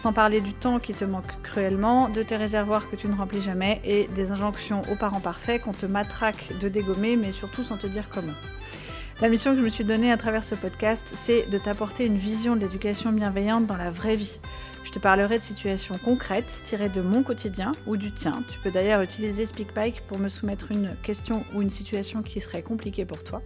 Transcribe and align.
Sans 0.00 0.14
parler 0.14 0.40
du 0.40 0.54
temps 0.54 0.78
qui 0.78 0.94
te 0.94 1.04
manque 1.04 1.30
cruellement, 1.42 2.08
de 2.08 2.22
tes 2.22 2.38
réservoirs 2.38 2.88
que 2.88 2.96
tu 2.96 3.06
ne 3.06 3.14
remplis 3.14 3.42
jamais 3.42 3.82
et 3.84 4.08
des 4.14 4.32
injonctions 4.32 4.80
aux 4.90 4.96
parents 4.96 5.20
parfaits 5.20 5.60
qu'on 5.60 5.72
te 5.72 5.84
matraque 5.84 6.54
de 6.58 6.70
dégommer, 6.70 7.16
mais 7.16 7.32
surtout 7.32 7.62
sans 7.62 7.76
te 7.76 7.86
dire 7.86 8.04
comment. 8.10 8.32
La 9.20 9.28
mission 9.28 9.50
que 9.50 9.58
je 9.58 9.62
me 9.62 9.68
suis 9.68 9.84
donnée 9.84 10.10
à 10.10 10.16
travers 10.16 10.42
ce 10.42 10.54
podcast, 10.54 11.12
c'est 11.14 11.50
de 11.50 11.58
t'apporter 11.58 12.06
une 12.06 12.16
vision 12.16 12.56
de 12.56 12.62
l'éducation 12.62 13.12
bienveillante 13.12 13.66
dans 13.66 13.76
la 13.76 13.90
vraie 13.90 14.16
vie. 14.16 14.40
Je 14.84 14.90
te 14.90 14.98
parlerai 14.98 15.36
de 15.36 15.42
situations 15.42 15.98
concrètes 16.02 16.62
tirées 16.64 16.88
de 16.88 17.02
mon 17.02 17.22
quotidien 17.22 17.72
ou 17.86 17.98
du 17.98 18.10
tien. 18.10 18.42
Tu 18.50 18.58
peux 18.60 18.70
d'ailleurs 18.70 19.02
utiliser 19.02 19.44
SpeakPike 19.44 20.00
pour 20.08 20.18
me 20.18 20.30
soumettre 20.30 20.72
une 20.72 20.96
question 21.02 21.44
ou 21.54 21.60
une 21.60 21.68
situation 21.68 22.22
qui 22.22 22.40
serait 22.40 22.62
compliquée 22.62 23.04
pour 23.04 23.22
toi. 23.22 23.42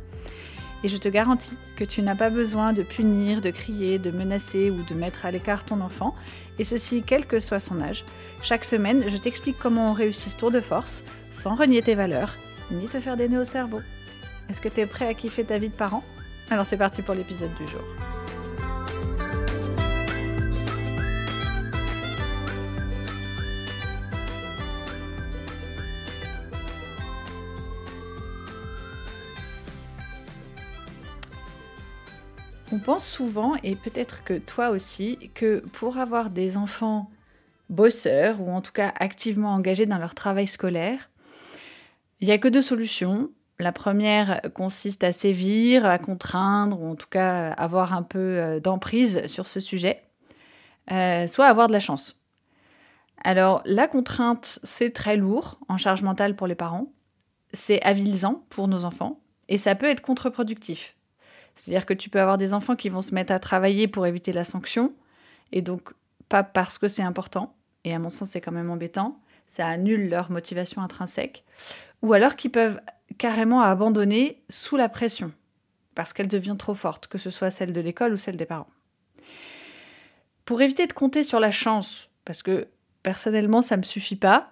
Et 0.85 0.89
je 0.89 0.99
te 0.99 1.09
garantis 1.09 1.57
que 1.77 1.85
tu 1.85 2.03
n'as 2.03 2.15
pas 2.15 2.29
besoin 2.29 2.75
de 2.75 2.83
punir, 2.83 3.41
de 3.41 3.49
crier, 3.51 3.99
de 3.99 4.11
menacer 4.11 4.71
ou 4.71 4.83
de 4.83 4.95
mettre 4.95 5.25
à 5.25 5.31
l'écart 5.31 5.65
ton 5.65 5.81
enfant, 5.81 6.15
et 6.59 6.65
ceci 6.65 7.03
quel 7.07 7.27
que 7.27 7.39
soit 7.39 7.61
son 7.61 7.81
âge. 7.81 8.05
Chaque 8.43 8.65
semaine, 8.65 9.05
je 9.09 9.17
t'explique 9.17 9.59
comment 9.59 9.91
on 9.91 9.95
réussit 9.95 10.33
ce 10.33 10.39
tour 10.39 10.51
de 10.51 10.61
force, 10.61 11.03
sans 11.31 11.55
renier 11.55 11.83
tes 11.83 11.95
valeurs, 11.95 12.37
ni 12.71 12.87
te 12.87 13.01
faire 13.01 13.17
des 13.17 13.29
nœuds 13.29 13.43
au 13.43 13.47
cerveau. 13.47 13.81
Est-ce 14.49 14.61
que 14.61 14.69
tu 14.69 14.81
es 14.81 14.87
prêt 14.87 15.07
à 15.07 15.15
kiffer 15.15 15.45
ta 15.45 15.59
vie 15.59 15.71
de 15.71 15.75
parent? 15.75 16.05
Alors 16.51 16.67
c'est 16.67 16.77
parti 16.77 17.03
pour 17.03 17.15
l'épisode 17.15 17.55
du 17.55 17.67
jour. 17.69 17.83
On 32.75 32.81
pense 32.81 33.07
souvent, 33.07 33.55
et 33.63 33.77
peut-être 33.77 34.25
que 34.25 34.37
toi 34.37 34.71
aussi, 34.71 35.31
que 35.33 35.61
pour 35.75 35.99
avoir 35.99 36.29
des 36.29 36.57
enfants 36.57 37.09
bosseurs, 37.71 38.41
ou 38.41 38.51
en 38.51 38.63
tout 38.63 38.73
cas 38.73 38.93
activement 38.99 39.55
engagés 39.55 39.87
dans 39.87 39.99
leur 39.99 40.17
travail 40.17 40.49
scolaire, 40.49 41.09
il 42.19 42.27
n'y 42.27 42.33
a 42.33 42.39
que 42.39 42.49
deux 42.49 42.63
solutions. 42.63 43.31
La 43.61 43.71
première 43.71 44.41
consiste 44.55 45.05
à 45.05 45.13
sévir, 45.13 45.87
à 45.87 46.01
contraindre, 46.01 46.83
ou 46.83 46.91
en 46.91 46.97
tout 46.97 47.07
cas 47.09 47.53
avoir 47.53 47.93
un 47.93 48.03
peu 48.03 48.19
euh, 48.19 48.59
d'emprise 48.59 49.25
sur 49.29 49.47
ce 49.47 49.61
sujet, 49.61 50.03
euh, 50.91 51.29
soit 51.29 51.47
avoir 51.47 51.69
de 51.69 51.73
la 51.73 51.79
chance. 51.79 52.21
Alors 53.23 53.63
la 53.67 53.87
contrainte, 53.87 54.59
c'est 54.65 54.91
très 54.91 55.17
lourd 55.17 55.61
en 55.69 55.79
charge 55.79 56.03
mentale 56.03 56.35
pour 56.35 56.49
les 56.49 56.57
parents, 56.57 56.93
c'est 57.53 57.81
avilisant 57.83 58.45
pour 58.51 58.67
nos 58.67 58.85
enfants, 58.85 59.21
et 59.49 59.59
ça 59.59 59.77
peut 59.77 59.87
être 59.87 60.03
contre-productif. 60.03 60.94
C'est-à-dire 61.57 61.87
que 61.87 61.95
tu 61.95 62.11
peux 62.11 62.21
avoir 62.21 62.39
des 62.39 62.53
enfants 62.53 62.77
qui 62.77 62.89
vont 62.89 63.03
se 63.03 63.15
mettre 63.15 63.33
à 63.33 63.39
travailler 63.39 63.89
pour 63.89 64.07
éviter 64.07 64.33
la 64.33 64.45
sanction, 64.45 64.93
et 65.53 65.63
donc 65.63 65.93
pas 66.29 66.43
parce 66.43 66.79
que 66.79 66.89
c'est 66.89 67.03
important, 67.03 67.55
et 67.85 67.95
à 67.95 67.99
mon 67.99 68.11
sens 68.11 68.31
c'est 68.31 68.41
quand 68.41 68.53
même 68.53 68.71
embêtant, 68.71 69.21
ça 69.49 69.67
annule 69.69 70.09
leur 70.09 70.31
motivation 70.31 70.83
intrinsèque, 70.83 71.45
ou 72.03 72.13
alors 72.13 72.37
qui 72.37 72.49
peuvent 72.49 72.81
carrément 73.19 73.63
abandonner 73.63 74.43
sous 74.51 74.77
la 74.77 74.89
pression, 74.89 75.33
parce 75.95 76.13
qu'elle 76.13 76.29
devient 76.29 76.57
trop 76.59 76.75
forte, 76.75 77.07
que 77.07 77.19
ce 77.19 77.31
soit 77.31 77.51
celle 77.51 77.73
de 77.73 77.81
l'école 77.81 78.13
ou 78.13 78.17
celle 78.17 78.37
des 78.37 78.47
parents. 78.47 78.69
Pour 80.45 80.61
éviter 80.61 80.87
de 80.87 80.93
compter 80.93 81.25
sur 81.25 81.41
la 81.41 81.51
chance, 81.51 82.11
parce 82.25 82.43
que 82.43 82.67
personnellement 83.03 83.63
ça 83.63 83.77
ne 83.77 83.83
me 83.83 83.87
suffit 83.87 84.17
pas, 84.17 84.51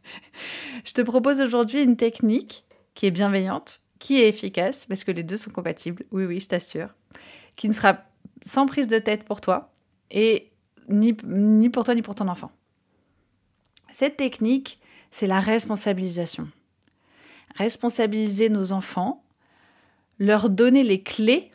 je 0.84 0.92
te 0.92 1.02
propose 1.02 1.40
aujourd'hui 1.40 1.82
une 1.82 1.96
technique 1.96 2.64
qui 2.94 3.06
est 3.06 3.10
bienveillante, 3.10 3.81
qui 4.02 4.20
est 4.20 4.28
efficace, 4.28 4.84
parce 4.86 5.04
que 5.04 5.12
les 5.12 5.22
deux 5.22 5.36
sont 5.36 5.52
compatibles, 5.52 6.04
oui, 6.10 6.24
oui, 6.24 6.40
je 6.40 6.48
t'assure, 6.48 6.88
qui 7.54 7.68
ne 7.68 7.72
sera 7.72 8.00
sans 8.44 8.66
prise 8.66 8.88
de 8.88 8.98
tête 8.98 9.22
pour 9.22 9.40
toi, 9.40 9.72
et 10.10 10.50
ni, 10.88 11.16
ni 11.22 11.70
pour 11.70 11.84
toi 11.84 11.94
ni 11.94 12.02
pour 12.02 12.16
ton 12.16 12.26
enfant. 12.26 12.50
Cette 13.92 14.16
technique, 14.16 14.80
c'est 15.12 15.28
la 15.28 15.38
responsabilisation. 15.38 16.48
Responsabiliser 17.54 18.48
nos 18.48 18.72
enfants, 18.72 19.22
leur 20.18 20.50
donner 20.50 20.82
les 20.82 21.04
clés 21.04 21.52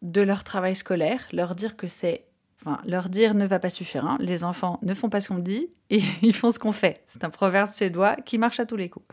de 0.00 0.22
leur 0.22 0.42
travail 0.42 0.76
scolaire, 0.76 1.28
leur 1.32 1.54
dire 1.54 1.76
que 1.76 1.86
c'est 1.86 2.24
Enfin, 2.62 2.78
leur 2.84 3.08
dire 3.08 3.32
ne 3.32 3.46
va 3.46 3.58
pas 3.58 3.70
suffire. 3.70 4.04
Hein. 4.04 4.18
Les 4.20 4.44
enfants 4.44 4.78
ne 4.82 4.92
font 4.92 5.08
pas 5.08 5.22
ce 5.22 5.28
qu'on 5.28 5.38
dit 5.38 5.70
et 5.90 6.02
ils 6.20 6.34
font 6.34 6.52
ce 6.52 6.58
qu'on 6.58 6.72
fait. 6.72 7.02
C'est 7.06 7.24
un 7.24 7.30
proverbe 7.30 7.72
suédois 7.72 8.16
qui 8.16 8.36
marche 8.36 8.60
à 8.60 8.66
tous 8.66 8.76
les 8.76 8.90
coups. 8.90 9.06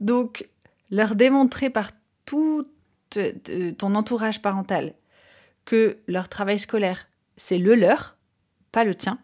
Donc, 0.00 0.48
leur 0.90 1.14
démontrer 1.14 1.70
par 1.70 1.92
tout 2.24 2.68
ton 3.78 3.94
entourage 3.94 4.40
parental 4.40 4.94
que 5.64 5.98
leur 6.06 6.28
travail 6.28 6.58
scolaire, 6.58 7.08
c'est 7.36 7.58
le 7.58 7.74
leur, 7.74 8.16
pas 8.72 8.84
le 8.84 8.94
tien, 8.94 9.18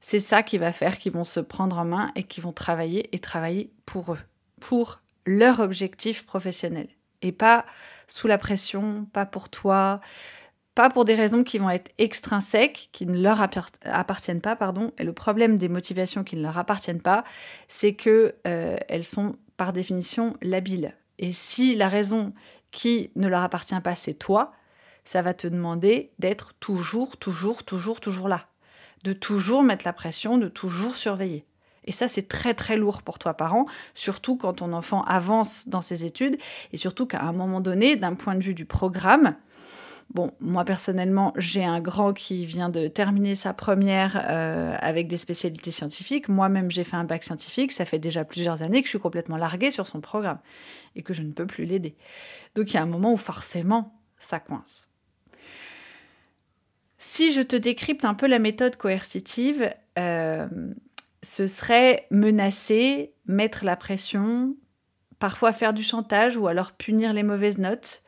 c'est 0.00 0.20
ça 0.20 0.42
qui 0.42 0.58
va 0.58 0.72
faire 0.72 0.98
qu'ils 0.98 1.12
vont 1.12 1.24
se 1.24 1.40
prendre 1.40 1.78
en 1.78 1.84
main 1.84 2.10
et 2.16 2.22
qu'ils 2.22 2.42
vont 2.42 2.52
travailler 2.52 3.14
et 3.14 3.18
travailler 3.18 3.70
pour 3.84 4.14
eux, 4.14 4.18
pour 4.60 5.00
leur 5.26 5.60
objectif 5.60 6.24
professionnel. 6.24 6.88
Et 7.22 7.32
pas 7.32 7.66
sous 8.08 8.26
la 8.26 8.38
pression, 8.38 9.04
pas 9.12 9.26
pour 9.26 9.50
toi, 9.50 10.00
pas 10.74 10.88
pour 10.88 11.04
des 11.04 11.14
raisons 11.14 11.44
qui 11.44 11.58
vont 11.58 11.68
être 11.68 11.92
extrinsèques, 11.98 12.88
qui 12.92 13.04
ne 13.04 13.20
leur 13.20 13.40
appartiennent 13.42 14.40
pas, 14.40 14.56
pardon. 14.56 14.92
Et 14.98 15.04
le 15.04 15.12
problème 15.12 15.58
des 15.58 15.68
motivations 15.68 16.24
qui 16.24 16.36
ne 16.36 16.42
leur 16.42 16.56
appartiennent 16.56 17.02
pas, 17.02 17.24
c'est 17.68 17.94
que 17.94 18.34
euh, 18.46 18.78
sont 19.02 19.36
par 19.58 19.74
définition 19.74 20.36
labiles. 20.40 20.94
Et 21.20 21.32
si 21.32 21.76
la 21.76 21.88
raison 21.88 22.32
qui 22.72 23.10
ne 23.14 23.28
leur 23.28 23.42
appartient 23.42 23.80
pas, 23.80 23.94
c'est 23.94 24.14
toi, 24.14 24.52
ça 25.04 25.22
va 25.22 25.34
te 25.34 25.46
demander 25.46 26.10
d'être 26.18 26.54
toujours, 26.60 27.18
toujours, 27.18 27.62
toujours, 27.62 28.00
toujours 28.00 28.28
là. 28.28 28.46
De 29.04 29.12
toujours 29.12 29.62
mettre 29.62 29.84
la 29.84 29.92
pression, 29.92 30.38
de 30.38 30.48
toujours 30.48 30.96
surveiller. 30.96 31.44
Et 31.84 31.92
ça, 31.92 32.08
c'est 32.08 32.28
très 32.28 32.54
très 32.54 32.76
lourd 32.76 33.02
pour 33.02 33.18
toi, 33.18 33.34
parent, 33.34 33.66
surtout 33.94 34.36
quand 34.36 34.54
ton 34.54 34.72
enfant 34.72 35.02
avance 35.04 35.68
dans 35.68 35.82
ses 35.82 36.04
études 36.04 36.38
et 36.72 36.76
surtout 36.76 37.06
qu'à 37.06 37.22
un 37.22 37.32
moment 37.32 37.60
donné, 37.60 37.96
d'un 37.96 38.14
point 38.14 38.34
de 38.34 38.42
vue 38.42 38.54
du 38.54 38.64
programme, 38.64 39.34
Bon, 40.12 40.32
moi 40.40 40.64
personnellement, 40.64 41.32
j'ai 41.36 41.64
un 41.64 41.80
grand 41.80 42.12
qui 42.12 42.44
vient 42.44 42.68
de 42.68 42.88
terminer 42.88 43.36
sa 43.36 43.54
première 43.54 44.20
euh, 44.28 44.74
avec 44.80 45.06
des 45.06 45.16
spécialités 45.16 45.70
scientifiques. 45.70 46.28
Moi-même, 46.28 46.68
j'ai 46.68 46.82
fait 46.82 46.96
un 46.96 47.04
bac 47.04 47.22
scientifique. 47.22 47.70
Ça 47.70 47.84
fait 47.84 48.00
déjà 48.00 48.24
plusieurs 48.24 48.64
années 48.64 48.80
que 48.80 48.86
je 48.86 48.90
suis 48.90 48.98
complètement 48.98 49.36
larguée 49.36 49.70
sur 49.70 49.86
son 49.86 50.00
programme 50.00 50.40
et 50.96 51.02
que 51.02 51.14
je 51.14 51.22
ne 51.22 51.30
peux 51.30 51.46
plus 51.46 51.64
l'aider. 51.64 51.94
Donc 52.56 52.72
il 52.72 52.74
y 52.74 52.76
a 52.78 52.82
un 52.82 52.86
moment 52.86 53.12
où 53.12 53.16
forcément, 53.16 53.94
ça 54.18 54.40
coince. 54.40 54.88
Si 56.98 57.32
je 57.32 57.40
te 57.40 57.54
décrypte 57.54 58.04
un 58.04 58.14
peu 58.14 58.26
la 58.26 58.40
méthode 58.40 58.76
coercitive, 58.76 59.72
euh, 59.96 60.48
ce 61.22 61.46
serait 61.46 62.08
menacer, 62.10 63.14
mettre 63.26 63.64
la 63.64 63.76
pression, 63.76 64.56
parfois 65.20 65.52
faire 65.52 65.72
du 65.72 65.84
chantage 65.84 66.36
ou 66.36 66.48
alors 66.48 66.72
punir 66.72 67.12
les 67.12 67.22
mauvaises 67.22 67.58
notes 67.58 68.02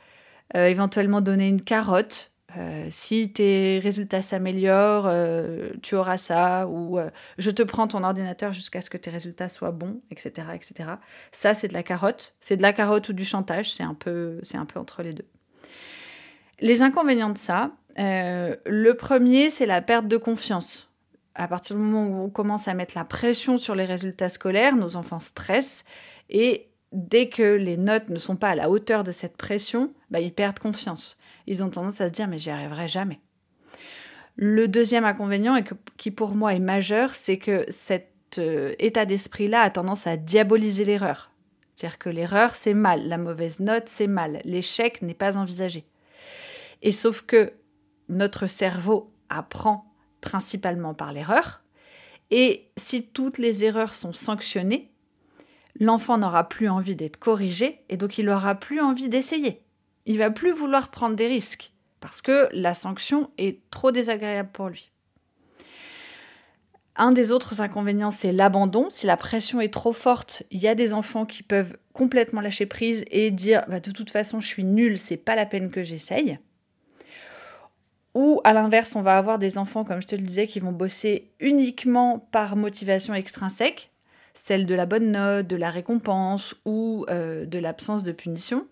euh, 0.55 0.67
éventuellement 0.67 1.21
donner 1.21 1.49
une 1.49 1.63
carotte. 1.63 2.33
Euh, 2.59 2.87
si 2.91 3.33
tes 3.33 3.81
résultats 3.83 4.21
s'améliorent, 4.21 5.07
euh, 5.07 5.71
tu 5.83 5.95
auras 5.95 6.19
ça, 6.19 6.67
ou 6.69 6.99
je 7.39 7.51
te 7.51 7.63
prends 7.63 7.89
ton 7.89 8.05
ordinateur 8.05 8.53
jusqu'à 8.53 8.83
ce 8.83 8.91
que 8.91 8.99
tes 8.99 9.11
résultats 9.11 9.49
soient 9.49 9.71
bons, 9.71 10.03
etc. 10.11 10.49
etc. 10.55 10.91
Ça, 11.31 11.55
c'est 11.55 11.69
de 11.69 11.73
la 11.73 11.83
carotte. 11.83 12.35
C'est 12.41 12.59
de 12.59 12.63
la 12.63 12.75
carotte 12.75 13.09
ou 13.09 13.13
du 13.15 13.25
chantage, 13.25 13.73
c'est 13.73 13.83
un, 13.83 13.95
peu, 13.95 14.41
un 14.53 14.67
peu 14.67 14.79
entre 14.79 15.03
les 15.03 15.15
deux. 15.15 15.27
Les 16.61 16.83
inconvénients 16.83 17.31
de 17.31 17.39
ça, 17.39 17.71
le 17.97 18.93
premier, 18.93 19.49
c'est 19.49 19.67
la 19.67 19.81
perte 19.81 20.07
de 20.07 20.19
confiance. 20.19 20.91
À 21.35 21.49
partir 21.49 21.77
du 21.77 21.83
moment 21.83 22.07
où 22.07 22.25
on 22.25 22.29
commence 22.29 22.69
à 22.69 22.75
mettre 22.75 22.93
la 22.95 23.07
pression 23.07 23.57
sur 23.57 23.75
les 23.75 23.87
résultats 23.87 24.29
scolaires, 24.29 24.77
nos 24.77 24.97
enfants 24.97 25.21
stressent 25.21 25.87
et 26.29 26.69
dès 26.93 27.29
que 27.29 27.43
les 27.43 27.77
notes 27.77 28.09
ne 28.09 28.19
sont 28.19 28.37
pas 28.37 28.51
à 28.51 28.55
la 28.55 28.71
hauteur 28.71 29.05
de 29.05 29.13
cette 29.13 29.37
pression, 29.37 29.93
bah, 30.11 30.21
ils 30.21 30.33
perdent 30.33 30.59
confiance. 30.59 31.17
Ils 31.47 31.63
ont 31.63 31.71
tendance 31.71 32.01
à 32.01 32.09
se 32.09 32.13
dire 32.13 32.29
mais 32.29 32.39
j'y 32.39 32.51
arriverai 32.51 32.89
jamais. 32.89 33.21
Le 34.37 34.67
deuxième 34.69 35.05
inconvénient, 35.05 35.63
qui 35.97 36.11
pour 36.11 36.35
moi 36.35 36.55
est 36.55 36.61
majeur, 36.61 37.15
c'est 37.15 37.37
que 37.37 37.67
cet 37.69 38.39
euh, 38.39 38.75
état 38.79 39.05
d'esprit-là 39.05 39.61
a 39.61 39.71
tendance 39.71 40.07
à 40.07 40.17
diaboliser 40.17 40.85
l'erreur. 40.85 41.31
C'est-à-dire 41.75 41.99
que 41.99 42.09
l'erreur, 42.09 42.55
c'est 42.55 42.75
mal, 42.75 43.09
la 43.09 43.19
mauvaise 43.19 43.61
note, 43.61 43.89
c'est 43.89 44.07
mal, 44.07 44.41
l'échec 44.45 45.03
n'est 45.03 45.15
pas 45.15 45.37
envisagé. 45.37 45.85
Et 46.81 46.93
sauf 46.93 47.23
que 47.23 47.53
notre 48.09 48.47
cerveau 48.47 49.13
apprend 49.29 49.93
principalement 50.21 50.95
par 50.95 51.13
l'erreur, 51.13 51.63
et 52.31 52.71
si 52.79 53.09
toutes 53.09 53.39
les 53.39 53.65
erreurs 53.65 53.93
sont 53.93 54.13
sanctionnées, 54.13 54.92
l'enfant 55.79 56.19
n'aura 56.19 56.49
plus 56.49 56.69
envie 56.69 56.97
d'être 56.97 57.19
corrigé 57.19 57.81
et 57.89 57.97
donc 57.97 58.19
il 58.19 58.27
n'aura 58.27 58.55
plus 58.55 58.81
envie 58.81 59.09
d'essayer. 59.09 59.63
Il 60.07 60.19
va 60.19 60.31
plus 60.31 60.53
vouloir 60.53 60.91
prendre 60.91 61.17
des 61.17 61.29
risques 61.29 61.73
parce 62.01 62.21
que 62.23 62.49
la 62.53 62.75
sanction 62.75 63.31
est 63.39 63.61
trop 63.71 63.93
désagréable 63.93 64.51
pour 64.53 64.69
lui. 64.69 64.91
Un 66.97 67.13
des 67.13 67.31
autres 67.31 67.63
inconvénients, 67.63 68.11
c'est 68.11 68.33
l'abandon. 68.33 68.89
Si 68.91 69.07
la 69.07 69.17
pression 69.17 69.61
est 69.61 69.73
trop 69.73 69.95
forte, 69.95 70.43
il 70.51 70.61
y 70.61 70.69
a 70.69 70.75
des 70.75 70.93
enfants 70.93 71.25
qui 71.25 71.43
peuvent 71.43 71.79
complètement 71.95 72.43
lâcher 72.43 72.67
prise 72.67 73.05
et 73.11 73.31
dire 73.31 73.65
bah, 73.69 73.81
de 73.81 73.91
toute 73.91 74.11
façon, 74.11 74.41
je 74.41 74.47
suis 74.47 74.65
nul, 74.65 74.99
c'est 74.99 75.17
pas 75.17 75.35
la 75.35 75.47
peine 75.47 75.71
que 75.71 75.85
j'essaye. 75.85 76.39
Ou 78.15 78.43
à 78.45 78.53
l'inverse, 78.53 78.95
on 78.95 79.01
va 79.01 79.17
avoir 79.17 79.39
des 79.39 79.57
enfants, 79.57 79.85
comme 79.85 80.03
je 80.03 80.07
te 80.07 80.17
le 80.17 80.23
disais, 80.23 80.47
qui 80.47 80.61
vont 80.61 80.73
bosser 80.73 81.31
uniquement 81.41 82.19
par 82.31 82.57
motivation 82.57 83.15
extrinsèque, 83.15 83.92
celle 84.35 84.67
de 84.67 84.75
la 84.75 84.87
bonne 84.87 85.11
note, 85.13 85.47
de 85.47 85.57
la 85.57 85.71
récompense 85.71 86.55
ou 86.65 87.05
euh, 87.11 87.45
de 87.45 87.59
l'absence 87.59 88.03
de 88.03 88.13
punition. 88.13 88.67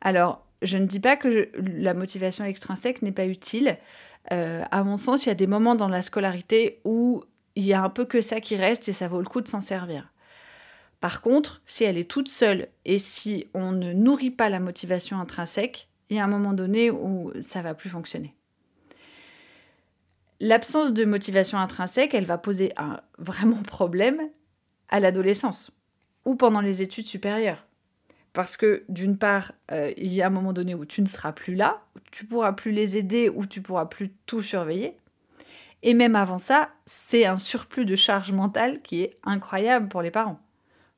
Alors, 0.00 0.46
je 0.62 0.76
ne 0.76 0.86
dis 0.86 1.00
pas 1.00 1.16
que 1.16 1.50
la 1.54 1.94
motivation 1.94 2.44
extrinsèque 2.44 3.02
n'est 3.02 3.12
pas 3.12 3.26
utile. 3.26 3.78
Euh, 4.32 4.62
à 4.70 4.82
mon 4.82 4.96
sens, 4.96 5.24
il 5.24 5.30
y 5.30 5.32
a 5.32 5.36
des 5.36 5.46
moments 5.46 5.74
dans 5.74 5.88
la 5.88 6.02
scolarité 6.02 6.80
où 6.84 7.24
il 7.56 7.64
y 7.64 7.72
a 7.72 7.82
un 7.82 7.88
peu 7.88 8.04
que 8.04 8.20
ça 8.20 8.40
qui 8.40 8.56
reste 8.56 8.88
et 8.88 8.92
ça 8.92 9.08
vaut 9.08 9.20
le 9.20 9.26
coup 9.26 9.40
de 9.40 9.48
s'en 9.48 9.60
servir. 9.60 10.12
Par 11.00 11.22
contre, 11.22 11.62
si 11.64 11.84
elle 11.84 11.96
est 11.96 12.10
toute 12.10 12.28
seule 12.28 12.68
et 12.84 12.98
si 12.98 13.46
on 13.54 13.72
ne 13.72 13.92
nourrit 13.92 14.30
pas 14.30 14.50
la 14.50 14.60
motivation 14.60 15.18
intrinsèque, 15.18 15.88
il 16.10 16.16
y 16.16 16.20
a 16.20 16.24
un 16.24 16.28
moment 16.28 16.52
donné 16.52 16.90
où 16.90 17.32
ça 17.40 17.62
va 17.62 17.72
plus 17.74 17.88
fonctionner. 17.88 18.34
L'absence 20.40 20.92
de 20.92 21.04
motivation 21.04 21.58
intrinsèque, 21.58 22.14
elle 22.14 22.24
va 22.24 22.38
poser 22.38 22.72
un 22.76 23.00
vraiment 23.18 23.62
problème 23.62 24.28
à 24.90 25.00
l'adolescence 25.00 25.70
ou 26.24 26.34
pendant 26.34 26.60
les 26.60 26.82
études 26.82 27.06
supérieures. 27.06 27.64
Parce 28.32 28.56
que 28.56 28.84
d'une 28.88 29.18
part, 29.18 29.52
euh, 29.72 29.92
il 29.96 30.12
y 30.12 30.22
a 30.22 30.26
un 30.26 30.30
moment 30.30 30.52
donné 30.52 30.74
où 30.74 30.84
tu 30.84 31.02
ne 31.02 31.06
seras 31.06 31.32
plus 31.32 31.54
là, 31.54 31.82
tu 32.12 32.26
pourras 32.26 32.52
plus 32.52 32.70
les 32.70 32.96
aider 32.96 33.28
ou 33.28 33.46
tu 33.46 33.60
pourras 33.60 33.86
plus 33.86 34.12
tout 34.26 34.42
surveiller. 34.42 34.96
Et 35.82 35.94
même 35.94 36.14
avant 36.14 36.38
ça, 36.38 36.70
c'est 36.86 37.24
un 37.24 37.38
surplus 37.38 37.86
de 37.86 37.96
charge 37.96 38.32
mentale 38.32 38.82
qui 38.82 39.02
est 39.02 39.16
incroyable 39.24 39.88
pour 39.88 40.02
les 40.02 40.10
parents. 40.10 40.38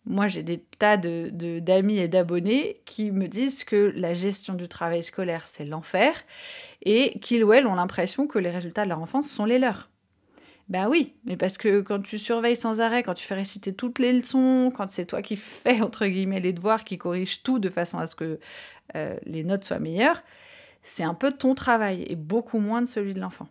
Moi, 0.05 0.27
j'ai 0.27 0.43
des 0.43 0.59
tas 0.59 0.97
d'amis 0.97 1.31
de, 1.33 1.59
d'amis 1.61 1.99
et 1.99 2.09
d'abonnés 2.09 2.81
qui 2.85 3.13
me 3.13 3.29
disent 3.29 3.63
que 3.63 3.93
la 3.95 4.15
gestion 4.15 4.55
du 4.55 4.67
travail 4.67 5.05
scolaire, 5.05 5.47
c'est 5.47 5.65
l'enfer, 5.65 6.15
et 6.83 7.21
qu'ils 7.21 7.45
ou 7.45 7.53
elles 7.53 7.69
ont 7.69 7.77
l'impression 7.77 8.27
que 8.27 8.41
les 8.41 8.51
résultats 8.51 8.83
de 8.83 8.89
leur 8.89 9.01
enfance 9.01 9.31
sont 9.31 9.45
les 9.45 9.61
leurs. 9.61 9.92
Ben 10.69 10.89
oui, 10.89 11.15
mais 11.25 11.37
parce 11.37 11.59
que 11.59 11.81
quand 11.81 12.01
tu 12.01 12.19
surveilles 12.19 12.57
sans 12.57 12.81
arrêt, 12.81 13.03
quand 13.03 13.15
tu 13.15 13.27
fais 13.27 13.35
réciter 13.35 13.75
toutes 13.75 13.99
les 13.99 14.13
leçons, 14.13 14.73
quand 14.75 14.91
c'est 14.91 15.07
toi 15.07 15.21
qui 15.21 15.37
fais, 15.37 15.81
entre 15.83 16.07
guillemets, 16.07 16.41
les 16.41 16.53
devoirs, 16.53 16.85
qui 16.85 16.99
corrige 16.99 17.43
tout 17.43 17.59
de 17.59 17.69
façon 17.69 17.99
à 17.99 18.07
ce 18.07 18.15
que 18.15 18.39
euh, 18.95 19.17
les 19.27 19.45
notes 19.45 19.65
soient 19.65 19.79
meilleures, 19.79 20.23
c'est 20.83 21.03
un 21.03 21.15
peu 21.15 21.33
ton 21.33 21.55
travail 21.55 22.05
et 22.09 22.17
beaucoup 22.17 22.59
moins 22.59 22.83
de 22.83 22.87
celui 22.87 23.15
de 23.15 23.21
l'enfant. 23.21 23.49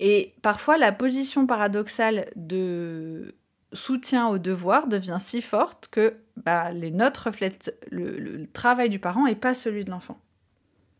Et 0.00 0.34
parfois, 0.42 0.78
la 0.78 0.92
position 0.92 1.46
paradoxale 1.46 2.30
de 2.34 3.34
soutien 3.72 4.28
au 4.28 4.38
devoir 4.38 4.88
devient 4.88 5.18
si 5.20 5.40
forte 5.40 5.88
que 5.88 6.16
bah, 6.36 6.72
les 6.72 6.90
notes 6.90 7.16
reflètent 7.16 7.76
le, 7.90 8.18
le 8.18 8.46
travail 8.48 8.90
du 8.90 8.98
parent 8.98 9.26
et 9.26 9.34
pas 9.34 9.54
celui 9.54 9.84
de 9.84 9.90
l'enfant. 9.90 10.18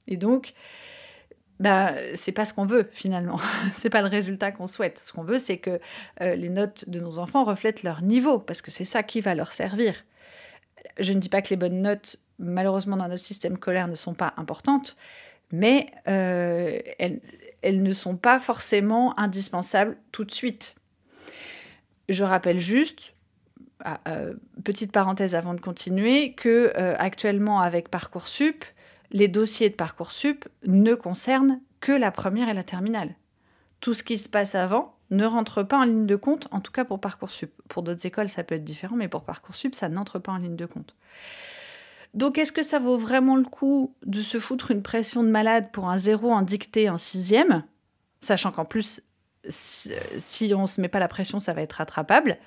Et 0.06 0.17
donc, 0.17 0.55
bah, 1.62 1.94
c'est 2.17 2.32
pas 2.32 2.44
ce 2.44 2.53
qu'on 2.53 2.67
veut 2.67 2.88
finalement. 2.91 3.38
c'est 3.73 3.88
pas 3.88 4.03
le 4.03 4.09
résultat 4.09 4.50
qu'on 4.50 4.67
souhaite. 4.67 4.99
Ce 4.99 5.12
qu'on 5.12 5.23
veut, 5.23 5.38
c'est 5.38 5.59
que 5.59 5.79
euh, 6.20 6.35
les 6.35 6.49
notes 6.49 6.88
de 6.88 6.99
nos 6.99 7.20
enfants 7.20 7.44
reflètent 7.44 7.85
leur 7.85 8.03
niveau, 8.03 8.41
parce 8.41 8.61
que 8.61 8.73
c'est 8.73 8.85
ça 8.85 9.05
qui 9.05 9.20
va 9.20 9.37
leur 9.37 9.53
servir. 9.53 9.94
Je 10.99 11.12
ne 11.12 11.20
dis 11.20 11.29
pas 11.29 11.41
que 11.41 11.50
les 11.50 11.56
bonnes 11.56 11.81
notes, 11.81 12.17
malheureusement, 12.41 12.97
dans 12.97 13.06
notre 13.06 13.23
système 13.23 13.55
scolaire 13.55 13.87
ne 13.87 13.94
sont 13.94 14.12
pas 14.12 14.35
importantes, 14.38 14.97
mais 15.53 15.87
euh, 16.09 16.81
elles, 16.99 17.20
elles 17.62 17.85
ne 17.85 17.93
sont 17.93 18.17
pas 18.17 18.41
forcément 18.41 19.17
indispensables 19.17 19.97
tout 20.11 20.25
de 20.25 20.32
suite. 20.32 20.75
Je 22.08 22.25
rappelle 22.25 22.58
juste, 22.58 23.15
ah, 23.85 24.00
euh, 24.08 24.35
petite 24.65 24.91
parenthèse 24.91 25.37
avant 25.37 25.55
de 25.55 25.61
continuer, 25.61 26.32
que 26.32 26.73
actuellement 26.99 27.61
avec 27.61 27.88
Parcoursup, 27.88 28.65
les 29.12 29.29
dossiers 29.29 29.70
de 29.70 29.75
Parcoursup 29.75 30.49
ne 30.67 30.94
concernent 30.94 31.61
que 31.81 31.93
la 31.93 32.11
première 32.11 32.49
et 32.49 32.55
la 32.55 32.64
terminale. 32.64 33.14
Tout 33.81 33.94
ce 33.94 34.03
qui 34.03 34.19
se 34.19 34.29
passe 34.29 34.55
avant 34.55 34.97
ne 35.11 35.26
rentre 35.26 35.62
pas 35.62 35.79
en 35.79 35.85
ligne 35.85 36.06
de 36.06 36.17
compte, 36.17 36.49
en 36.50 36.61
tout 36.61 36.73
cas 36.73 36.85
pour 36.85 37.00
Parcoursup. 37.00 37.53
Pour 37.69 37.82
d'autres 37.82 38.06
écoles, 38.06 38.29
ça 38.29 38.44
peut 38.44 38.55
être 38.55 38.64
différent, 38.64 38.97
mais 38.97 39.09
pour 39.09 39.25
Parcoursup, 39.25 39.75
ça 39.75 39.88
n'entre 39.88 40.19
pas 40.19 40.32
en 40.32 40.38
ligne 40.38 40.56
de 40.56 40.67
compte. 40.67 40.94
Donc, 42.14 42.38
est-ce 42.38 42.53
que 42.53 42.62
ça 42.62 42.79
vaut 42.79 42.99
vraiment 42.99 43.37
le 43.37 43.44
coup 43.44 43.94
de 44.05 44.20
se 44.20 44.38
foutre 44.38 44.70
une 44.70 44.82
pression 44.82 45.23
de 45.23 45.29
malade 45.29 45.70
pour 45.73 45.88
un 45.88 45.99
zéro 45.99 46.31
en 46.31 46.43
dictée 46.43 46.91
en 46.91 46.99
sixième, 46.99 47.65
sachant 48.20 48.53
qu'en 48.53 48.65
plus, 48.65 49.03
si 49.49 50.53
on 50.55 50.62
ne 50.62 50.67
se 50.67 50.81
met 50.81 50.88
pas 50.88 50.99
la 50.99 51.08
pression, 51.08 51.41
ça 51.41 51.53
va 51.53 51.62
être 51.62 51.73
rattrapable, 51.75 52.38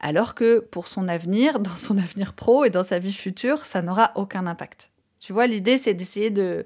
alors 0.00 0.34
que 0.34 0.60
pour 0.60 0.88
son 0.88 1.08
avenir, 1.08 1.58
dans 1.60 1.76
son 1.76 1.98
avenir 1.98 2.34
pro 2.34 2.64
et 2.64 2.70
dans 2.70 2.84
sa 2.84 2.98
vie 2.98 3.12
future, 3.12 3.66
ça 3.66 3.82
n'aura 3.82 4.12
aucun 4.14 4.46
impact. 4.46 4.90
Tu 5.20 5.32
vois, 5.32 5.46
l'idée, 5.46 5.78
c'est 5.78 5.94
d'essayer 5.94 6.30
de 6.30 6.64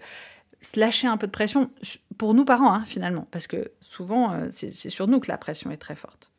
se 0.62 0.78
lâcher 0.78 1.08
un 1.08 1.16
peu 1.16 1.26
de 1.26 1.32
pression, 1.32 1.70
pour 2.19 2.34
nous 2.34 2.44
parents, 2.44 2.72
hein, 2.72 2.84
finalement, 2.87 3.26
parce 3.31 3.46
que 3.46 3.72
souvent, 3.81 4.32
euh, 4.32 4.49
c'est 4.50 4.90
sur 4.90 5.08
nous 5.08 5.20
que 5.20 5.28
la 5.28 5.38
pression 5.38 5.70
est 5.70 5.76
très 5.76 5.96
forte. 5.96 6.31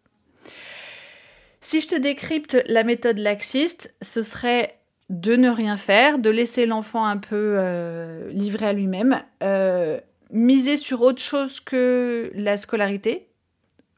Si 1.61 1.81
je 1.81 1.87
te 1.87 1.95
décrypte 1.95 2.57
la 2.67 2.83
méthode 2.83 3.17
laxiste, 3.17 3.93
ce 4.01 4.21
serait 4.21 4.79
de 5.09 5.35
ne 5.35 5.49
rien 5.49 5.77
faire, 5.77 6.19
de 6.19 6.29
laisser 6.29 6.65
l'enfant 6.65 7.05
un 7.05 7.17
peu 7.17 7.55
euh, 7.57 8.29
livré 8.31 8.67
à 8.67 8.73
lui-même, 8.73 9.21
euh, 9.43 9.99
miser 10.31 10.77
sur 10.77 11.01
autre 11.01 11.21
chose 11.21 11.59
que 11.59 12.31
la 12.35 12.57
scolarité. 12.57 13.27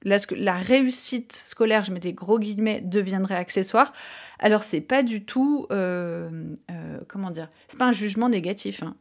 La, 0.05 0.53
réussite 0.53 1.33
scolaire, 1.33 1.83
je 1.83 1.91
mets 1.91 1.99
des 1.99 2.13
gros 2.13 2.37
guillemets, 2.37 2.79
deviendrait 2.79 3.35
accessoire. 3.35 3.91
Alors 4.37 4.61
c'est 4.61 4.81
pas 4.81 5.01
du 5.01 5.25
tout, 5.25 5.65
euh, 5.71 6.29
euh, 6.69 6.99
comment 7.07 7.31
dire, 7.31 7.49
c'est 7.67 7.79
pas 7.79 7.87
un 7.87 7.91
jugement 7.91 8.29
négatif. 8.29 8.83
Hein. 8.83 8.95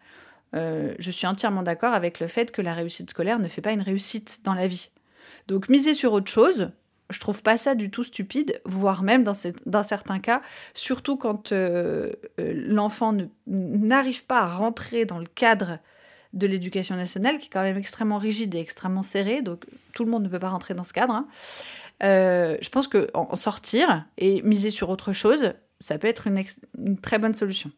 Euh, 0.56 0.94
je 0.98 1.10
suis 1.10 1.26
entièrement 1.26 1.62
d'accord 1.62 1.92
avec 1.92 2.20
le 2.20 2.26
fait 2.26 2.50
que 2.50 2.62
la 2.62 2.72
réussite 2.72 3.10
scolaire 3.10 3.38
ne 3.38 3.48
fait 3.48 3.60
pas 3.60 3.72
une 3.72 3.82
réussite 3.82 4.40
dans 4.44 4.54
la 4.54 4.66
vie. 4.66 4.90
Donc 5.46 5.68
miser 5.68 5.92
sur 5.92 6.14
autre 6.14 6.30
chose, 6.30 6.70
je 7.10 7.20
trouve 7.20 7.42
pas 7.42 7.58
ça 7.58 7.74
du 7.74 7.90
tout 7.90 8.04
stupide, 8.04 8.62
voire 8.64 9.02
même 9.02 9.24
dans 9.24 9.82
certains 9.82 10.20
cas, 10.20 10.40
surtout 10.72 11.18
quand 11.18 11.52
l'enfant 12.38 13.14
n'arrive 13.46 14.24
pas 14.24 14.38
à 14.38 14.46
rentrer 14.46 15.04
dans 15.04 15.18
le 15.18 15.26
cadre 15.26 15.80
de 16.34 16.46
l'éducation 16.46 16.96
nationale, 16.96 17.38
qui 17.38 17.46
est 17.46 17.50
quand 17.50 17.62
même 17.62 17.78
extrêmement 17.78 18.18
rigide 18.18 18.54
et 18.54 18.58
extrêmement 18.58 19.02
serré, 19.02 19.40
donc 19.40 19.64
tout 19.92 20.04
le 20.04 20.10
monde 20.10 20.24
ne 20.24 20.28
peut 20.28 20.40
pas 20.40 20.50
rentrer 20.50 20.74
dans 20.74 20.84
ce 20.84 20.92
cadre. 20.92 21.14
Hein. 21.14 21.26
Euh, 22.02 22.56
je 22.60 22.68
pense 22.68 22.88
qu'en 22.88 23.36
sortir 23.36 24.04
et 24.18 24.42
miser 24.42 24.70
sur 24.70 24.90
autre 24.90 25.12
chose, 25.12 25.54
ça 25.80 25.96
peut 25.96 26.08
être 26.08 26.26
une, 26.26 26.98
très 26.98 27.18
bonne 27.18 27.34
solution. 27.34 27.70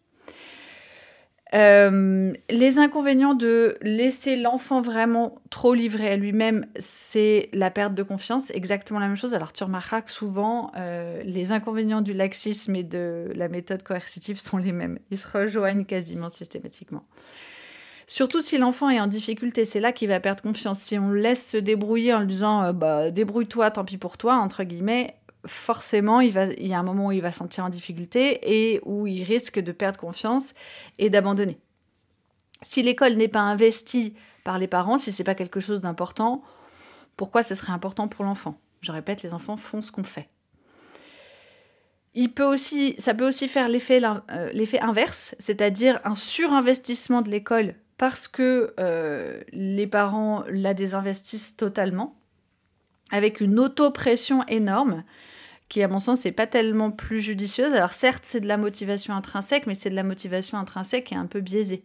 Euh, 1.54 2.32
les 2.50 2.78
inconvénients 2.78 3.34
de 3.34 3.78
laisser 3.80 4.34
l'enfant 4.36 4.80
vraiment 4.80 5.36
trop 5.50 5.75
livré 5.75 6.08
à 6.08 6.16
lui-même, 6.16 6.66
c'est 6.78 7.50
la 7.52 7.70
perte 7.70 7.94
de 7.94 8.02
confiance, 8.02 8.50
exactement 8.50 8.98
la 8.98 9.06
même 9.06 9.16
chose. 9.16 9.34
Alors 9.34 9.52
tu 9.52 9.62
remarqueras 9.62 10.02
que 10.02 10.10
souvent, 10.10 10.72
euh, 10.76 11.22
les 11.25 11.52
inconvénients 11.52 12.00
du 12.00 12.14
laxisme 12.14 12.75
et 12.75 12.82
de 12.82 13.30
la 13.34 13.48
méthode 13.48 13.82
coercitive 13.84 14.40
sont 14.40 14.56
les 14.56 14.72
mêmes. 14.72 14.98
Ils 15.10 15.18
se 15.18 15.28
rejoignent 15.28 15.84
quasiment 15.84 16.30
systématiquement. 16.30 17.04
Surtout 18.08 18.40
si 18.40 18.56
l'enfant 18.56 18.88
est 18.88 19.00
en 19.00 19.08
difficulté, 19.08 19.64
c'est 19.64 19.80
là 19.80 19.92
qu'il 19.92 20.08
va 20.08 20.20
perdre 20.20 20.42
confiance. 20.42 20.78
Si 20.78 20.96
on 20.98 21.08
le 21.08 21.20
laisse 21.20 21.50
se 21.50 21.56
débrouiller 21.56 22.14
en 22.14 22.20
lui 22.20 22.28
disant 22.28 22.62
euh, 22.62 22.72
bah, 22.72 23.10
débrouille-toi, 23.10 23.72
tant 23.72 23.84
pis 23.84 23.98
pour 23.98 24.16
toi, 24.16 24.46
forcément, 25.44 26.20
il, 26.20 26.32
y 26.58 26.75
a 26.75 26.78
un 26.78 26.82
moment 26.82 27.06
où 27.06 27.12
il 27.12 27.20
va 27.20 27.32
se 27.32 27.38
sentir 27.38 27.64
en 27.64 27.68
difficulté 27.68 28.38
et 28.42 28.80
où 28.84 29.06
il 29.06 29.25
risque 29.25 29.58
de 29.58 29.72
perdre 29.72 29.98
confiance 29.98 30.54
et 30.98 31.10
d'abandonner. 31.10 31.58
Si 32.62 32.82
l'école 32.82 33.14
n'est 33.14 33.28
pas 33.28 33.40
investie 33.40 34.14
par 34.44 34.58
les 34.58 34.68
parents, 34.68 34.98
si 34.98 35.12
c'est 35.12 35.25
pas 35.25 35.34
quelque 35.34 35.60
chose 35.60 35.80
d'important, 35.80 36.42
pourquoi 37.16 37.42
ce 37.42 37.54
serait 37.54 37.72
important 37.72 38.06
pour 38.06 38.25
l'enfant? 38.25 38.58
Je 38.82 38.92
répète, 38.92 39.22
les 39.22 39.34
enfants 39.34 39.56
font 39.56 39.82
ce 39.82 39.90
qu'on 39.90 40.04
fait. 40.04 40.28
Ça 42.14 43.14
peut 43.14 43.26
aussi 43.26 43.48
faire 43.48 43.68
l'effet 43.68 44.00
euh, 44.02 44.78
inverse, 44.80 45.34
c'est-à-dire 45.38 46.00
un 46.04 46.14
surinvestissement 46.14 47.20
de 47.20 47.30
l'école 47.30 47.75
parce 47.98 48.28
que 48.28 48.74
euh, 48.78 49.40
les 49.52 49.86
parents 49.86 50.44
la 50.48 50.74
désinvestissent 50.74 51.56
totalement, 51.56 52.16
avec 53.10 53.40
une 53.40 53.58
auto-pression 53.58 54.44
énorme, 54.48 55.04
qui 55.68 55.82
à 55.82 55.88
mon 55.88 56.00
sens 56.00 56.24
n'est 56.24 56.32
pas 56.32 56.46
tellement 56.46 56.90
plus 56.90 57.20
judicieuse. 57.20 57.72
Alors 57.72 57.92
certes, 57.92 58.24
c'est 58.24 58.40
de 58.40 58.46
la 58.46 58.56
motivation 58.56 59.14
intrinsèque, 59.14 59.66
mais 59.66 59.74
c'est 59.74 59.90
de 59.90 59.94
la 59.94 60.02
motivation 60.02 60.58
intrinsèque 60.58 61.04
qui 61.04 61.14
est 61.14 61.18
un 61.18 61.26
peu 61.26 61.40
biaisée, 61.40 61.84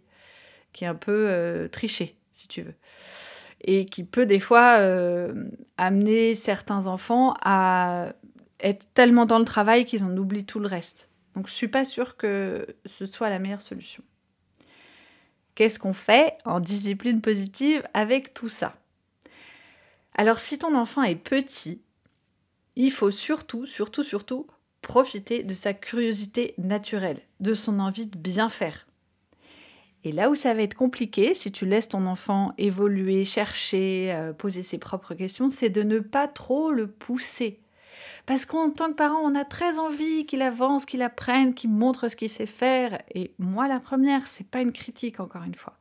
qui 0.73 0.83
est 0.83 0.87
un 0.87 0.95
peu 0.95 1.27
euh, 1.29 1.67
trichée, 1.67 2.17
si 2.33 2.47
tu 2.47 2.61
veux. 2.61 2.75
Et 3.61 3.85
qui 3.85 4.03
peut 4.03 4.25
des 4.25 4.39
fois 4.39 4.77
euh, 4.79 5.33
amener 5.77 6.35
certains 6.35 6.87
enfants 6.87 7.35
à 7.41 8.13
être 8.59 8.87
tellement 8.93 9.25
dans 9.25 9.39
le 9.39 9.45
travail 9.45 9.85
qu'ils 9.85 10.03
en 10.03 10.15
oublient 10.17 10.45
tout 10.45 10.59
le 10.59 10.67
reste. 10.67 11.09
Donc 11.35 11.47
je 11.47 11.53
suis 11.53 11.67
pas 11.67 11.85
sûre 11.85 12.17
que 12.17 12.67
ce 12.85 13.05
soit 13.05 13.29
la 13.29 13.39
meilleure 13.39 13.61
solution. 13.61 14.03
Qu'est-ce 15.61 15.77
qu'on 15.77 15.93
fait 15.93 16.39
en 16.43 16.59
discipline 16.59 17.21
positive 17.21 17.83
avec 17.93 18.33
tout 18.33 18.49
ça 18.49 18.73
Alors 20.15 20.39
si 20.39 20.57
ton 20.57 20.75
enfant 20.75 21.03
est 21.03 21.13
petit, 21.13 21.83
il 22.75 22.91
faut 22.91 23.11
surtout, 23.11 23.67
surtout, 23.67 24.01
surtout 24.01 24.47
profiter 24.81 25.43
de 25.43 25.53
sa 25.53 25.75
curiosité 25.75 26.55
naturelle, 26.57 27.19
de 27.41 27.53
son 27.53 27.77
envie 27.77 28.07
de 28.07 28.17
bien 28.17 28.49
faire. 28.49 28.87
Et 30.03 30.11
là 30.11 30.31
où 30.31 30.35
ça 30.35 30.55
va 30.55 30.63
être 30.63 30.73
compliqué, 30.73 31.35
si 31.35 31.51
tu 31.51 31.67
laisses 31.67 31.89
ton 31.89 32.07
enfant 32.07 32.55
évoluer, 32.57 33.23
chercher, 33.23 34.11
euh, 34.15 34.33
poser 34.33 34.63
ses 34.63 34.79
propres 34.79 35.13
questions, 35.13 35.51
c'est 35.51 35.69
de 35.69 35.83
ne 35.83 35.99
pas 35.99 36.27
trop 36.27 36.71
le 36.71 36.87
pousser. 36.87 37.59
Parce 38.25 38.45
qu'en 38.45 38.69
tant 38.69 38.89
que 38.89 38.95
parent, 38.95 39.21
on 39.23 39.35
a 39.35 39.45
très 39.45 39.79
envie 39.79 40.25
qu'il 40.25 40.41
avance, 40.41 40.85
qu'il 40.85 41.01
apprenne, 41.01 41.53
qu'il 41.53 41.71
montre 41.71 42.07
ce 42.07 42.15
qu'il 42.15 42.29
sait 42.29 42.45
faire. 42.45 43.01
Et 43.13 43.33
moi, 43.39 43.67
la 43.67 43.79
première, 43.79 44.27
c'est 44.27 44.47
pas 44.47 44.61
une 44.61 44.73
critique, 44.73 45.19
encore 45.19 45.43
une 45.43 45.55
fois. 45.55 45.77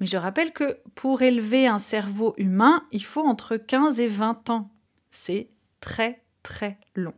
Mais 0.00 0.06
je 0.06 0.16
rappelle 0.16 0.52
que 0.52 0.78
pour 0.94 1.22
élever 1.22 1.66
un 1.66 1.78
cerveau 1.78 2.34
humain, 2.38 2.84
il 2.90 3.04
faut 3.04 3.22
entre 3.22 3.56
15 3.56 4.00
et 4.00 4.06
20 4.06 4.50
ans. 4.50 4.70
C'est 5.10 5.50
très, 5.80 6.22
très 6.42 6.78
long. 6.94 7.14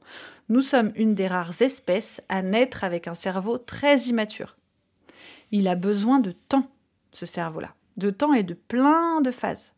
Nous 0.48 0.60
sommes 0.60 0.92
une 0.96 1.14
des 1.14 1.28
rares 1.28 1.62
espèces 1.62 2.20
à 2.28 2.42
naître 2.42 2.82
avec 2.82 3.06
un 3.06 3.14
cerveau 3.14 3.58
très 3.58 3.96
immature. 4.02 4.56
Il 5.52 5.68
a 5.68 5.76
besoin 5.76 6.18
de 6.18 6.32
temps, 6.32 6.68
ce 7.12 7.26
cerveau-là. 7.26 7.74
De 7.96 8.10
temps 8.10 8.32
et 8.32 8.42
de 8.42 8.54
plein 8.54 9.20
de 9.20 9.30
phases. 9.30 9.74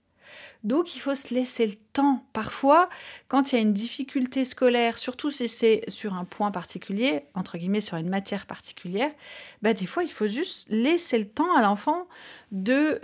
Donc 0.65 0.97
il 0.97 0.99
faut 0.99 1.15
se 1.15 1.35
laisser 1.35 1.67
le 1.67 1.75
temps. 1.93 2.25
Parfois, 2.33 2.89
quand 3.29 3.53
il 3.53 3.57
y 3.57 3.59
a 3.59 3.61
une 3.61 3.75
difficulté 3.75 4.47
scolaire, 4.47 4.97
surtout 4.97 5.31
si 5.31 5.47
c'est 5.47 5.85
sur 5.89 6.15
un 6.15 6.25
point 6.25 6.51
particulier, 6.51 7.25
entre 7.35 7.59
guillemets 7.59 7.83
sur 7.83 7.99
une 7.99 8.09
matière 8.09 8.47
particulière, 8.47 9.11
bah, 9.61 9.75
des 9.75 9.85
fois 9.85 10.05
il 10.05 10.11
faut 10.11 10.27
juste 10.27 10.67
laisser 10.71 11.19
le 11.19 11.27
temps 11.27 11.55
à 11.55 11.61
l'enfant 11.61 12.09
de, 12.51 13.03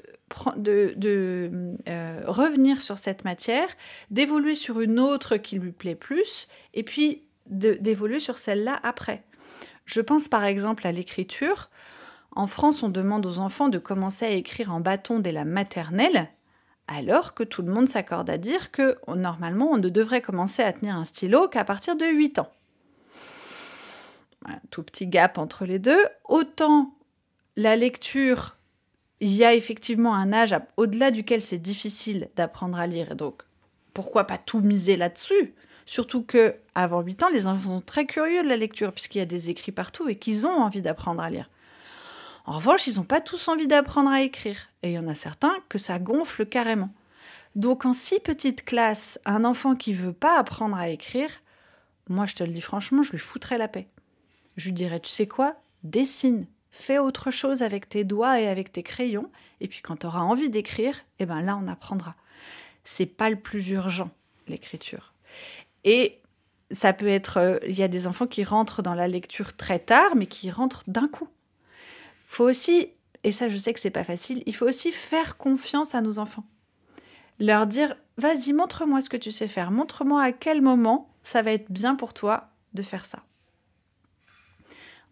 de, 0.56 1.76
euh, 1.86 2.22
revenir 2.26 2.80
sur 2.80 2.96
cette 2.96 3.24
matière, 3.24 3.68
d'évoluer 4.10 4.54
sur 4.54 4.80
une 4.80 4.98
autre 4.98 5.36
qui 5.36 5.58
lui 5.58 5.72
plaît 5.72 5.94
plus, 5.94 6.48
et 6.72 6.82
puis 6.82 7.24
d'évoluer 7.46 8.20
sur 8.20 8.38
celle-là 8.38 8.80
après. 8.82 9.22
Je 9.84 10.00
pense 10.00 10.28
par 10.28 10.44
exemple 10.44 10.86
à 10.86 10.92
l'écriture. 10.92 11.68
En 12.32 12.46
France, 12.46 12.82
on 12.82 12.88
demande 12.88 13.26
aux 13.26 13.38
enfants 13.38 13.68
de 13.68 13.78
commencer 13.78 14.24
à 14.24 14.30
écrire 14.30 14.72
en 14.72 14.80
bâton 14.80 15.18
dès 15.18 15.32
la 15.32 15.44
maternelle, 15.44 16.28
alors 16.90 17.34
que 17.34 17.44
tout 17.44 17.62
le 17.62 17.72
monde 17.72 17.88
s'accorde 17.88 18.28
à 18.28 18.36
dire 18.36 18.72
que 18.72 18.98
normalement, 19.06 19.70
on 19.70 19.76
ne 19.76 19.88
devrait 19.88 20.20
commencer 20.20 20.62
à 20.62 20.72
tenir 20.72 20.96
un 20.96 21.04
stylo 21.04 21.48
qu'à 21.48 21.64
partir 21.64 21.96
de 21.96 22.04
8 22.04 22.40
ans. 22.40 22.50
Un 24.44 24.58
tout 24.70 24.82
petit 24.82 25.06
gap 25.06 25.38
entre 25.38 25.64
les 25.64 25.78
deux. 25.78 26.02
Autant 26.28 26.92
la 27.56 27.76
lecture, 27.76 28.56
il 29.20 29.32
y 29.32 29.44
a 29.44 29.54
effectivement 29.54 30.14
un 30.14 30.32
âge 30.32 30.54
au-delà 30.76 31.12
duquel 31.12 31.42
c'est 31.42 31.58
difficile 31.58 32.28
d'apprendre 32.34 32.78
à 32.78 32.86
lire, 32.86 33.12
et 33.12 33.16
donc 33.16 33.42
pourquoi 33.94 34.24
pas 34.24 34.38
tout 34.38 34.60
miser 34.60 34.96
là-dessus? 34.96 35.54
Surtout 35.86 36.22
que 36.22 36.56
avant 36.74 37.02
8 37.02 37.22
ans, 37.22 37.28
les 37.32 37.46
enfants 37.46 37.76
sont 37.76 37.80
très 37.80 38.06
curieux 38.06 38.42
de 38.42 38.48
la 38.48 38.56
lecture 38.56 38.92
puisqu'il 38.92 39.18
y 39.18 39.22
a 39.22 39.26
des 39.26 39.50
écrits 39.50 39.72
partout 39.72 40.08
et 40.08 40.16
qu'ils 40.16 40.46
ont 40.46 40.62
envie 40.62 40.82
d'apprendre 40.82 41.22
à 41.22 41.30
lire. 41.30 41.50
En 42.46 42.52
revanche, 42.52 42.86
ils 42.86 42.96
n'ont 42.96 43.04
pas 43.04 43.20
tous 43.20 43.48
envie 43.48 43.66
d'apprendre 43.66 44.10
à 44.10 44.22
écrire. 44.22 44.68
Et 44.82 44.90
il 44.90 44.94
y 44.94 44.98
en 44.98 45.08
a 45.08 45.14
certains 45.14 45.54
que 45.68 45.78
ça 45.78 45.98
gonfle 45.98 46.46
carrément. 46.46 46.90
Donc 47.56 47.84
en 47.84 47.92
si 47.92 48.20
petite 48.20 48.64
classe, 48.64 49.18
un 49.24 49.44
enfant 49.44 49.74
qui 49.74 49.92
veut 49.92 50.12
pas 50.12 50.38
apprendre 50.38 50.76
à 50.76 50.88
écrire, 50.88 51.30
moi 52.08 52.26
je 52.26 52.36
te 52.36 52.44
le 52.44 52.52
dis 52.52 52.60
franchement, 52.60 53.02
je 53.02 53.12
lui 53.12 53.18
foutrais 53.18 53.58
la 53.58 53.68
paix. 53.68 53.88
Je 54.56 54.66
lui 54.66 54.72
dirais, 54.72 55.00
tu 55.00 55.10
sais 55.10 55.26
quoi? 55.26 55.56
Dessine, 55.82 56.46
fais 56.70 56.98
autre 56.98 57.30
chose 57.30 57.62
avec 57.62 57.88
tes 57.88 58.04
doigts 58.04 58.40
et 58.40 58.46
avec 58.46 58.70
tes 58.70 58.82
crayons, 58.82 59.30
et 59.60 59.68
puis 59.68 59.80
quand 59.82 59.96
tu 59.96 60.06
auras 60.06 60.20
envie 60.20 60.50
d'écrire, 60.50 60.96
eh 61.18 61.26
ben 61.26 61.42
là 61.42 61.58
on 61.60 61.66
apprendra. 61.66 62.14
C'est 62.84 63.06
pas 63.06 63.30
le 63.30 63.36
plus 63.36 63.70
urgent, 63.70 64.10
l'écriture. 64.46 65.12
Et 65.84 66.20
ça 66.70 66.92
peut 66.92 67.08
être, 67.08 67.38
euh, 67.38 67.58
il 67.66 67.76
y 67.76 67.82
a 67.82 67.88
des 67.88 68.06
enfants 68.06 68.26
qui 68.26 68.44
rentrent 68.44 68.82
dans 68.82 68.94
la 68.94 69.08
lecture 69.08 69.56
très 69.56 69.80
tard, 69.80 70.14
mais 70.14 70.26
qui 70.26 70.50
rentrent 70.50 70.84
d'un 70.86 71.08
coup 71.08 71.28
faut 72.30 72.48
aussi, 72.48 72.92
et 73.24 73.32
ça 73.32 73.48
je 73.48 73.58
sais 73.58 73.74
que 73.74 73.80
c'est 73.80 73.90
pas 73.90 74.04
facile, 74.04 74.44
il 74.46 74.54
faut 74.54 74.68
aussi 74.68 74.92
faire 74.92 75.36
confiance 75.36 75.96
à 75.96 76.00
nos 76.00 76.20
enfants. 76.20 76.44
Leur 77.40 77.66
dire, 77.66 77.96
vas-y, 78.18 78.52
montre-moi 78.52 79.00
ce 79.00 79.10
que 79.10 79.16
tu 79.16 79.32
sais 79.32 79.48
faire, 79.48 79.72
montre-moi 79.72 80.22
à 80.22 80.30
quel 80.30 80.62
moment 80.62 81.12
ça 81.24 81.42
va 81.42 81.50
être 81.50 81.72
bien 81.72 81.96
pour 81.96 82.14
toi 82.14 82.50
de 82.72 82.82
faire 82.82 83.04
ça. 83.04 83.24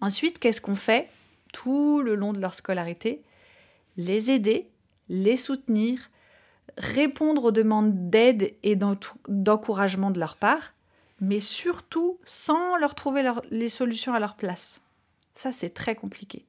Ensuite, 0.01 0.39
qu'est-ce 0.39 0.61
qu'on 0.61 0.77
fait 0.77 1.11
tout 1.53 2.03
le 2.03 2.15
long 2.15 2.33
de 2.33 2.41
leur 2.41 2.55
scolarité? 2.55 3.25
Les 3.97 4.31
aider, 4.31 4.71
les 5.09 5.37
soutenir, 5.37 5.99
répondre 6.77 7.43
aux 7.43 7.53
demandes 7.53 8.11
d'aide 8.11 8.55
et 8.63 8.77
d'encouragement 8.77 10.13
de 10.13 10.21
leur 10.21 10.37
part, 10.37 10.73
mais 11.21 11.41
surtout 11.41 12.21
sans 12.25 12.77
leur 12.77 12.95
trouver 12.95 13.29
les 13.51 13.69
solutions 13.69 14.15
à 14.15 14.21
leur 14.21 14.37
place. 14.37 14.81
Ça, 15.35 15.51
c'est 15.51 15.71
très 15.71 15.97
compliqué. 15.97 16.45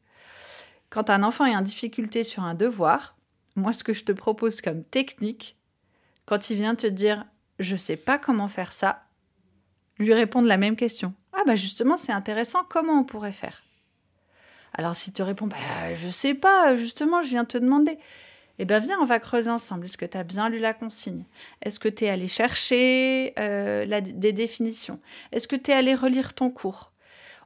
Quand 0.89 1.09
un 1.09 1.23
enfant 1.23 1.45
est 1.45 1.55
en 1.55 1.61
difficulté 1.61 2.23
sur 2.23 2.43
un 2.43 2.55
devoir, 2.55 3.15
moi 3.55 3.73
ce 3.73 3.83
que 3.83 3.93
je 3.93 4.03
te 4.03 4.11
propose 4.11 4.61
comme 4.61 4.83
technique, 4.83 5.57
quand 6.25 6.49
il 6.49 6.57
vient 6.57 6.75
te 6.75 6.87
dire 6.87 7.25
je 7.59 7.75
sais 7.75 7.97
pas 7.97 8.17
comment 8.17 8.47
faire 8.47 8.73
ça, 8.73 9.03
lui 9.97 10.13
répondre 10.13 10.47
la 10.47 10.57
même 10.57 10.75
question. 10.75 11.13
Ah 11.33 11.43
bah 11.45 11.55
justement 11.55 11.97
c'est 11.97 12.11
intéressant, 12.11 12.63
comment 12.67 12.99
on 12.99 13.03
pourrait 13.03 13.31
faire? 13.31 13.63
Alors 14.73 14.95
si 14.95 15.11
tu 15.11 15.21
réponds 15.21 15.47
bah 15.47 15.93
je 15.95 16.09
sais 16.09 16.33
pas, 16.33 16.75
justement 16.75 17.21
je 17.21 17.29
viens 17.29 17.45
te 17.45 17.57
demander. 17.57 17.97
Eh 18.61 18.65
bien, 18.65 18.79
viens, 18.79 18.99
on 18.99 19.05
va 19.05 19.19
creuser 19.19 19.49
ensemble. 19.49 19.85
Est-ce 19.85 19.97
que 19.97 20.05
tu 20.05 20.17
as 20.17 20.25
bien 20.25 20.49
lu 20.49 20.59
la 20.59 20.73
consigne? 20.73 21.23
Est-ce 21.61 21.79
que 21.79 21.87
tu 21.87 22.03
es 22.03 22.09
allé 22.09 22.27
chercher 22.27 23.33
euh, 23.39 24.01
des 24.01 24.33
définitions? 24.33 24.99
Est-ce 25.31 25.47
que 25.47 25.55
tu 25.55 25.71
es 25.71 25.73
allé 25.73 25.95
relire 25.95 26.33
ton 26.33 26.49
cours? 26.49 26.91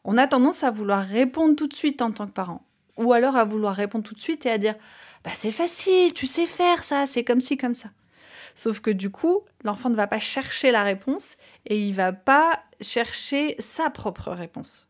On 0.04 0.18
a 0.18 0.26
tendance 0.26 0.64
à 0.64 0.72
vouloir 0.72 1.04
répondre 1.04 1.56
tout 1.56 1.68
de 1.68 1.76
suite 1.76 2.02
en 2.02 2.12
tant 2.12 2.26
que 2.26 2.32
parent. 2.32 2.66
Ou 2.98 3.14
alors 3.14 3.36
à 3.36 3.46
vouloir 3.46 3.76
répondre 3.76 4.04
tout 4.04 4.14
de 4.14 4.20
suite 4.20 4.46
et 4.46 4.52
à 4.52 4.58
dire 4.58 4.76
bah 5.24 5.32
c'est 5.34 5.52
facile, 5.52 6.14
tu 6.14 6.28
sais 6.28 6.46
faire 6.46 6.84
ça, 6.84 7.06
c'est 7.06 7.24
comme 7.24 7.42
ci, 7.42 7.58
comme 7.58 7.74
ça. 7.74 7.90
Sauf 8.56 8.82
que 8.82 8.92
du 8.92 9.10
coup, 9.10 9.42
l'enfant 9.64 9.90
ne 9.90 9.96
va 9.96 10.08
pas 10.08 10.20
chercher 10.20 10.72
la 10.72 10.84
réponse 10.84 11.38
et 11.66 11.80
il 11.80 11.94
va 11.94 12.12
pas 12.12 12.62
chercher 12.82 13.56
sa 13.60 13.90
propre 13.90 14.32
réponse. 14.32 14.88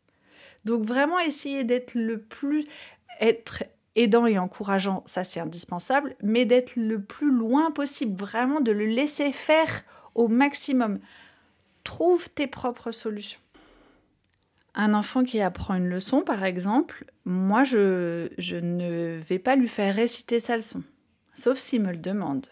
Donc 0.65 0.83
vraiment 0.83 1.19
essayer 1.19 1.63
d'être 1.63 1.95
le 1.95 2.19
plus 2.19 2.65
être 3.19 3.63
aidant 3.95 4.25
et 4.25 4.39
encourageant, 4.39 5.03
ça 5.05 5.24
c'est 5.24 5.39
indispensable, 5.39 6.15
mais 6.22 6.45
d'être 6.45 6.75
le 6.75 7.01
plus 7.01 7.31
loin 7.31 7.72
possible, 7.72 8.15
vraiment 8.15 8.60
de 8.60 8.72
le 8.72 8.86
laisser 8.86 9.31
faire 9.31 9.83
au 10.15 10.27
maximum. 10.27 11.00
Trouve 11.83 12.29
tes 12.29 12.48
propres 12.48 12.91
solutions. 12.91 13.39
Un 14.75 14.94
enfant 14.94 15.24
qui 15.24 15.39
apprend 15.39 15.75
une 15.75 15.88
leçon, 15.88 16.22
par 16.22 16.44
exemple, 16.44 17.06
moi, 17.25 17.63
je, 17.63 18.30
je 18.38 18.56
ne 18.56 19.20
vais 19.20 19.39
pas 19.39 19.56
lui 19.56 19.68
faire 19.68 19.94
réciter 19.94 20.39
sa 20.39 20.58
leçon, 20.58 20.82
sauf 21.36 21.60
s'il 21.60 21.84
me 21.84 21.92
le 21.92 21.98
demande. 21.98 22.48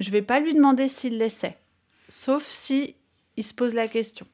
Je 0.00 0.10
vais 0.10 0.22
pas 0.22 0.40
lui 0.40 0.54
demander 0.54 0.88
s'il 0.88 1.18
l'essaie, 1.18 1.58
sauf 2.08 2.44
si 2.46 2.96
il 3.36 3.44
se 3.44 3.54
pose 3.54 3.74
la 3.74 3.88
question. 3.88 4.26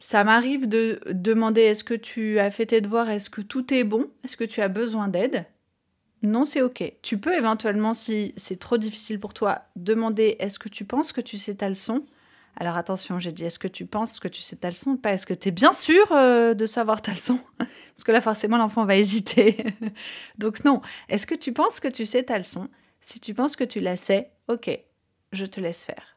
Ça 0.00 0.22
m'arrive 0.22 0.68
de 0.68 1.00
demander 1.10 1.62
est-ce 1.62 1.82
que 1.82 1.94
tu 1.94 2.38
as 2.38 2.50
fait 2.50 2.66
tes 2.66 2.82
devoirs, 2.82 3.08
est-ce 3.08 3.30
que 3.30 3.40
tout 3.40 3.72
est 3.72 3.84
bon, 3.84 4.10
est-ce 4.22 4.36
que 4.36 4.44
tu 4.44 4.60
as 4.60 4.68
besoin 4.68 5.08
d'aide? 5.08 5.46
Non, 6.22 6.44
c'est 6.44 6.60
ok. 6.60 6.92
Tu 7.00 7.18
peux 7.18 7.34
éventuellement, 7.34 7.94
si 7.94 8.34
c'est 8.36 8.58
trop 8.58 8.76
difficile 8.76 9.18
pour 9.18 9.32
toi, 9.32 9.62
demander 9.76 10.36
est-ce 10.40 10.58
que 10.58 10.68
tu 10.68 10.84
penses 10.84 11.12
que 11.12 11.22
tu 11.22 11.38
sais 11.38 11.54
ta 11.54 11.70
leçon? 11.70 12.04
Alors 12.56 12.76
attention, 12.76 13.18
j'ai 13.18 13.32
dit, 13.32 13.44
est-ce 13.44 13.58
que 13.58 13.68
tu 13.68 13.86
penses 13.86 14.20
que 14.20 14.28
tu 14.28 14.40
sais 14.40 14.56
ta 14.56 14.70
leçon 14.70 14.96
Pas? 14.96 15.12
Est-ce 15.12 15.26
que 15.26 15.34
tu 15.34 15.48
es 15.48 15.50
bien 15.50 15.72
sûr 15.72 16.12
euh, 16.12 16.54
de 16.54 16.66
savoir 16.66 17.02
ta 17.02 17.12
leçon? 17.12 17.40
Parce 17.58 18.04
que 18.04 18.12
là, 18.12 18.20
forcément, 18.20 18.56
l'enfant 18.56 18.84
va 18.84 18.96
hésiter. 18.96 19.64
Donc 20.38 20.64
non, 20.64 20.80
est-ce 21.08 21.26
que 21.26 21.34
tu 21.34 21.52
penses 21.52 21.80
que 21.80 21.88
tu 21.88 22.06
sais 22.06 22.22
ta 22.22 22.38
leçon? 22.38 22.68
Si 23.00 23.20
tu 23.20 23.34
penses 23.34 23.56
que 23.56 23.64
tu 23.64 23.80
la 23.80 23.96
sais, 23.96 24.30
ok, 24.48 24.70
je 25.32 25.46
te 25.46 25.60
laisse 25.60 25.84
faire. 25.84 26.16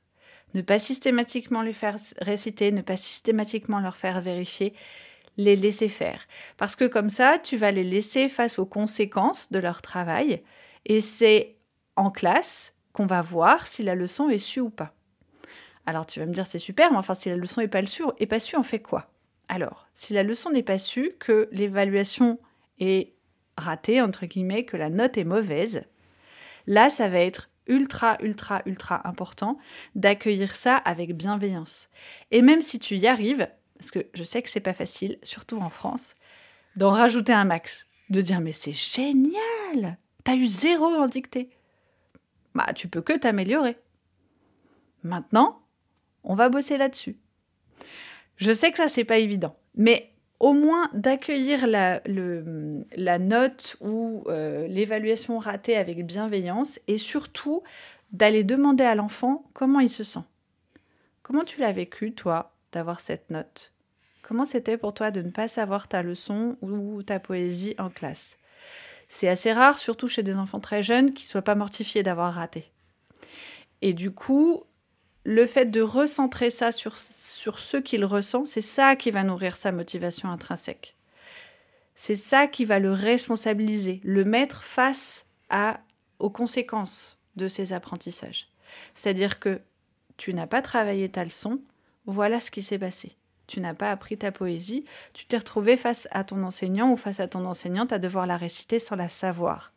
Ne 0.53 0.61
pas 0.61 0.79
systématiquement 0.79 1.61
les 1.61 1.73
faire 1.73 1.97
réciter, 2.21 2.71
ne 2.71 2.81
pas 2.81 2.97
systématiquement 2.97 3.79
leur 3.79 3.97
faire 3.97 4.21
vérifier, 4.21 4.73
les 5.37 5.55
laisser 5.55 5.89
faire. 5.89 6.25
Parce 6.55 6.75
que 6.75 6.85
comme 6.85 7.09
ça, 7.09 7.39
tu 7.39 7.57
vas 7.57 7.71
les 7.71 7.83
laisser 7.83 8.29
face 8.29 8.57
aux 8.59 8.65
conséquences 8.65 9.51
de 9.51 9.59
leur 9.59 9.81
travail. 9.81 10.43
Et 10.85 11.01
c'est 11.01 11.57
en 11.95 12.11
classe 12.11 12.75
qu'on 12.93 13.05
va 13.05 13.21
voir 13.21 13.67
si 13.67 13.83
la 13.83 13.95
leçon 13.95 14.29
est 14.29 14.37
su 14.37 14.59
ou 14.59 14.69
pas. 14.69 14.96
Alors 15.87 16.05
tu 16.05 16.19
vas 16.19 16.25
me 16.25 16.33
dire 16.33 16.45
c'est 16.45 16.59
super, 16.59 16.91
mais 16.91 16.97
enfin 16.97 17.15
si 17.15 17.29
la 17.29 17.37
leçon 17.37 17.61
n'est 17.61 17.69
pas, 17.69 17.79
est 17.79 18.25
pas 18.27 18.37
on 18.55 18.63
fait 18.63 18.81
quoi? 18.81 19.09
Alors, 19.47 19.87
si 19.93 20.13
la 20.13 20.23
leçon 20.23 20.49
n'est 20.49 20.61
pas 20.61 20.77
su, 20.77 21.13
que 21.17 21.47
l'évaluation 21.53 22.39
est 22.79 23.13
ratée, 23.55 24.01
entre 24.01 24.25
guillemets, 24.25 24.65
que 24.65 24.75
la 24.75 24.89
note 24.89 25.17
est 25.17 25.23
mauvaise, 25.23 25.85
là 26.67 26.89
ça 26.89 27.07
va 27.07 27.19
être 27.19 27.49
ultra, 27.67 28.17
ultra, 28.21 28.61
ultra 28.65 29.07
important 29.07 29.57
d'accueillir 29.95 30.57
ça 30.57 30.75
avec 30.75 31.15
bienveillance. 31.15 31.87
Et 32.31 32.41
même 32.41 32.61
si 32.61 32.79
tu 32.79 32.97
y 32.97 33.07
arrives, 33.07 33.47
parce 33.79 33.91
que 33.91 34.07
je 34.13 34.23
sais 34.25 34.41
que 34.41 34.49
c'est 34.49 34.59
pas 34.59 34.73
facile, 34.73 35.17
surtout 35.23 35.57
en 35.59 35.69
France, 35.69 36.15
d'en 36.75 36.91
rajouter 36.91 37.31
un 37.31 37.45
max, 37.45 37.87
de 38.09 38.19
dire 38.19 38.41
mais 38.41 38.51
c'est 38.51 38.73
génial, 38.73 39.97
t'as 40.25 40.35
eu 40.35 40.47
zéro 40.47 40.87
en 40.87 41.07
dictée. 41.07 41.49
Bah 42.55 42.73
tu 42.73 42.89
peux 42.89 43.01
que 43.01 43.17
t'améliorer. 43.17 43.77
Maintenant, 45.03 45.61
on 46.27 46.35
va 46.35 46.49
bosser 46.49 46.77
là-dessus. 46.77 47.17
Je 48.35 48.51
sais 48.51 48.71
que 48.71 48.77
ça 48.77 48.87
c'est 48.87 49.03
pas 49.03 49.17
évident, 49.17 49.55
mais 49.75 50.11
au 50.39 50.53
moins 50.53 50.89
d'accueillir 50.93 51.65
la, 51.65 51.99
note 53.19 53.77
ou 53.81 54.23
euh, 54.27 54.67
l'évaluation 54.67 55.39
ratée 55.39 55.75
avec 55.75 56.05
bienveillance 56.05 56.79
et 56.87 56.99
surtout 56.99 57.63
d'aller 58.11 58.43
demander 58.43 58.83
à 58.83 58.95
l'enfant 58.95 59.49
comment 59.53 59.79
il 59.79 59.89
se 59.89 60.03
sent. 60.03 60.23
Comment 61.23 61.43
tu 61.43 61.59
l'as 61.59 61.71
vécu, 61.71 62.13
toi, 62.13 62.53
d'avoir 62.71 62.99
cette 62.99 63.31
note? 63.31 63.73
Comment 64.21 64.45
c'était 64.45 64.77
pour 64.77 64.93
toi 64.93 65.11
de 65.11 65.21
ne 65.21 65.31
pas 65.31 65.47
savoir 65.47 65.87
ta 65.87 66.03
leçon 66.03 66.57
ou 66.61 67.01
ta 67.01 67.19
poésie 67.19 67.75
en 67.79 67.89
classe? 67.89 68.37
C'est 69.09 69.29
assez 69.29 69.53
rare, 69.53 69.79
surtout 69.79 70.07
chez 70.07 70.21
des 70.21 70.35
enfants 70.35 70.59
très 70.59 70.83
jeunes, 70.83 71.13
qui 71.13 71.25
ne 71.25 71.29
soient 71.29 71.41
pas 71.41 71.55
mortifiés 71.55 72.03
d'avoir 72.03 72.33
raté. 72.33 72.71
Et 73.81 73.93
du 73.93 74.11
coup, 74.11 74.63
le 75.27 75.45
fait 75.45 75.65
de 75.65 75.81
recentrer 75.81 76.49
ça 76.49 76.71
sur, 76.71 76.97
ce 76.97 77.75
qu'il 77.75 78.05
ressent, 78.05 78.45
c'est 78.45 78.61
ça 78.61 78.95
qui 78.95 79.11
va 79.11 79.25
nourrir 79.25 79.57
sa 79.57 79.73
motivation 79.73 80.31
intrinsèque. 80.31 80.95
C'est 81.95 82.15
ça 82.15 82.47
qui 82.47 82.63
va 82.63 82.79
le 82.79 82.93
responsabiliser, 82.93 83.99
le 84.05 84.23
mettre 84.23 84.63
face 84.63 85.25
à, 85.49 85.81
aux 86.19 86.29
conséquences 86.29 87.17
de 87.35 87.49
ses 87.49 87.73
apprentissages. 87.73 88.47
C'est-à-dire 88.95 89.41
que 89.41 89.59
tu 90.15 90.33
n'as 90.33 90.47
pas 90.47 90.61
travaillé 90.61 91.09
ta 91.09 91.25
leçon, 91.25 91.59
voilà 92.05 92.39
ce 92.39 92.49
qui 92.49 92.61
s'est 92.61 92.79
passé. 92.79 93.17
Tu 93.47 93.59
n'as 93.59 93.73
pas 93.73 93.91
appris 93.91 94.17
ta 94.17 94.31
poésie, 94.31 94.85
tu 95.11 95.25
t'es 95.25 95.39
retrouvé 95.39 95.75
face 95.75 96.07
à 96.11 96.23
ton 96.23 96.41
enseignant 96.45 96.93
ou 96.93 96.95
face 96.95 97.19
à 97.19 97.27
ton 97.27 97.43
enseignante 97.43 97.91
à 97.91 97.99
devoir 97.99 98.27
la 98.27 98.37
réciter 98.37 98.79
sans 98.79 98.95
la 98.95 99.09
savoir. 99.09 99.73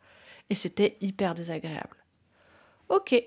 Et 0.49 0.55
c'était 0.55 0.95
hyper 1.01 1.35
désagréable. 1.35 1.97
Ok, 2.87 3.21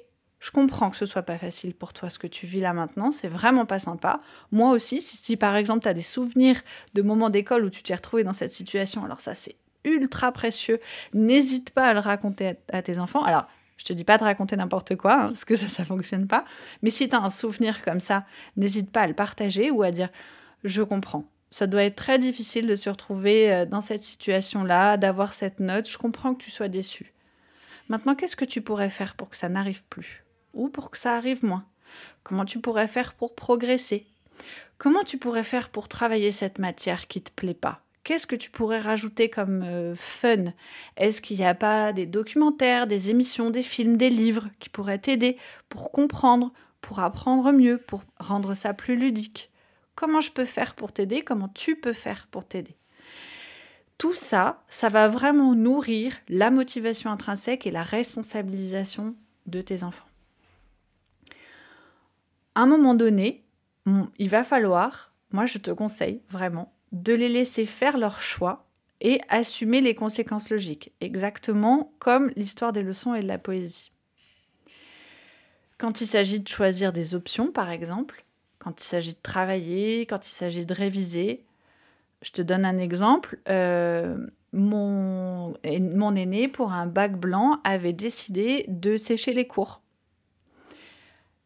je 0.44 0.50
comprends 0.50 0.90
que 0.90 0.98
ce 0.98 1.06
soit 1.06 1.22
pas 1.22 1.38
facile 1.38 1.72
pour 1.72 1.94
toi 1.94 2.10
ce 2.10 2.18
que 2.18 2.26
tu 2.26 2.44
vis 2.44 2.60
là 2.60 2.74
maintenant, 2.74 3.10
c'est 3.12 3.28
vraiment 3.28 3.64
pas 3.64 3.78
sympa. 3.78 4.20
Moi 4.52 4.72
aussi, 4.72 5.00
si, 5.00 5.38
par 5.38 5.56
exemple 5.56 5.84
tu 5.84 5.88
as 5.88 5.94
des 5.94 6.02
souvenirs 6.02 6.60
de 6.92 7.00
moments 7.00 7.30
d'école 7.30 7.64
où 7.64 7.70
tu 7.70 7.82
t'es 7.82 7.94
retrouvé 7.94 8.24
dans 8.24 8.34
cette 8.34 8.52
situation, 8.52 9.06
alors 9.06 9.22
ça 9.22 9.34
c'est 9.34 9.56
ultra 9.84 10.32
précieux, 10.32 10.80
n'hésite 11.14 11.70
pas 11.70 11.86
à 11.86 11.94
le 11.94 12.00
raconter 12.00 12.56
à, 12.70 12.82
tes 12.82 12.98
enfants. 12.98 13.22
Alors, 13.22 13.46
je 13.78 13.84
te 13.84 13.94
dis 13.94 14.04
pas 14.04 14.18
de 14.18 14.24
raconter 14.24 14.54
n'importe 14.54 14.96
quoi, 14.96 15.14
hein, 15.14 15.26
parce 15.28 15.46
que 15.46 15.56
ça, 15.56 15.66
ça 15.66 15.86
fonctionne 15.86 16.26
pas. 16.26 16.44
Mais 16.82 16.90
si 16.90 17.08
tu 17.08 17.16
as 17.16 17.22
un 17.22 17.30
souvenir 17.30 17.80
comme 17.80 18.00
ça, 18.00 18.26
n'hésite 18.58 18.90
pas 18.90 19.00
à 19.00 19.06
le 19.06 19.14
partager 19.14 19.70
ou 19.70 19.82
à 19.82 19.92
dire 19.92 20.10
Je 20.62 20.82
comprends. 20.82 21.24
Ça 21.50 21.66
doit 21.66 21.84
être 21.84 21.96
très 21.96 22.18
difficile 22.18 22.66
de 22.66 22.76
se 22.76 22.90
retrouver 22.90 23.50
euh, 23.50 23.64
dans 23.64 23.80
cette 23.80 24.02
situation-là, 24.02 24.98
d'avoir 24.98 25.32
cette 25.32 25.60
note. 25.60 25.88
Je 25.88 25.96
comprends 25.96 26.34
que 26.34 26.42
tu 26.42 26.50
sois 26.50 26.68
déçu. 26.68 27.14
Maintenant, 27.88 28.14
qu'est-ce 28.14 28.36
que 28.36 28.44
tu 28.44 28.60
pourrais 28.60 28.90
faire 28.90 29.14
pour 29.14 29.30
que 29.30 29.36
ça 29.36 29.48
n'arrive 29.48 29.84
plus? 29.84 30.23
Ou 30.54 30.68
pour 30.68 30.90
que 30.90 30.98
ça 30.98 31.16
arrive 31.16 31.44
moins. 31.44 31.64
Comment 32.22 32.44
tu 32.44 32.60
pourrais 32.60 32.88
faire 32.88 33.14
pour 33.14 33.34
progresser? 33.34 34.06
Comment 34.78 35.04
tu 35.04 35.18
pourrais 35.18 35.44
faire 35.44 35.68
pour 35.68 35.88
travailler 35.88 36.32
cette 36.32 36.58
matière 36.58 37.06
qui 37.06 37.22
te 37.22 37.30
plaît 37.30 37.54
pas? 37.54 37.80
Qu'est-ce 38.02 38.26
que 38.26 38.36
tu 38.36 38.50
pourrais 38.50 38.80
rajouter 38.80 39.30
comme 39.30 39.62
euh, 39.62 39.94
fun? 39.96 40.52
Est-ce 40.96 41.22
qu'il 41.22 41.38
n'y 41.38 41.46
a 41.46 41.54
pas 41.54 41.92
des 41.92 42.04
documentaires, 42.04 42.86
des 42.86 43.08
émissions, 43.08 43.50
des 43.50 43.62
films, 43.62 43.96
des 43.96 44.10
livres 44.10 44.48
qui 44.60 44.68
pourraient 44.68 44.98
t'aider 44.98 45.38
pour 45.70 45.90
comprendre, 45.90 46.52
pour 46.82 47.00
apprendre 47.00 47.50
mieux, 47.52 47.78
pour 47.78 48.04
rendre 48.18 48.54
ça 48.54 48.74
plus 48.74 48.96
ludique? 48.96 49.50
Comment 49.94 50.20
je 50.20 50.32
peux 50.32 50.44
faire 50.44 50.74
pour 50.74 50.92
t'aider? 50.92 51.22
Comment 51.22 51.48
tu 51.48 51.76
peux 51.76 51.94
faire 51.94 52.28
pour 52.30 52.44
t'aider? 52.44 52.76
Tout 53.96 54.14
ça, 54.14 54.62
ça 54.68 54.88
va 54.88 55.08
vraiment 55.08 55.54
nourrir 55.54 56.14
la 56.28 56.50
motivation 56.50 57.10
intrinsèque 57.10 57.66
et 57.66 57.70
la 57.70 57.84
responsabilisation 57.84 59.14
de 59.46 59.62
tes 59.62 59.82
enfants 59.82 60.04
à 62.54 62.62
un 62.62 62.66
moment 62.66 62.94
donné, 62.94 63.44
il 64.18 64.28
va 64.28 64.44
falloir, 64.44 65.12
moi 65.32 65.46
je 65.46 65.58
te 65.58 65.70
conseille 65.70 66.20
vraiment, 66.30 66.72
de 66.92 67.12
les 67.12 67.28
laisser 67.28 67.66
faire 67.66 67.98
leur 67.98 68.20
choix 68.20 68.66
et 69.00 69.20
assumer 69.28 69.80
les 69.80 69.94
conséquences 69.94 70.50
logiques, 70.50 70.92
exactement 71.00 71.92
comme 71.98 72.30
l'histoire 72.36 72.72
des 72.72 72.82
leçons 72.82 73.14
et 73.14 73.22
de 73.22 73.28
la 73.28 73.38
poésie. 73.38 73.90
Quand 75.78 76.00
il 76.00 76.06
s'agit 76.06 76.40
de 76.40 76.48
choisir 76.48 76.92
des 76.92 77.14
options, 77.14 77.50
par 77.50 77.70
exemple, 77.70 78.24
quand 78.58 78.80
il 78.80 78.84
s'agit 78.84 79.12
de 79.12 79.22
travailler, 79.22 80.06
quand 80.06 80.26
il 80.26 80.32
s'agit 80.32 80.64
de 80.64 80.72
réviser, 80.72 81.44
je 82.22 82.30
te 82.30 82.40
donne 82.40 82.64
un 82.64 82.78
exemple. 82.78 83.38
Euh, 83.48 84.16
mon, 84.52 85.54
mon 85.62 86.14
aîné, 86.16 86.48
pour 86.48 86.72
un 86.72 86.86
bac 86.86 87.18
blanc, 87.18 87.60
avait 87.64 87.92
décidé 87.92 88.64
de 88.68 88.96
sécher 88.96 89.34
les 89.34 89.46
cours. 89.46 89.82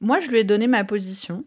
Moi, 0.01 0.21
je 0.21 0.29
lui 0.29 0.39
ai 0.39 0.45
donné 0.45 0.67
ma 0.67 0.85
position, 0.85 1.45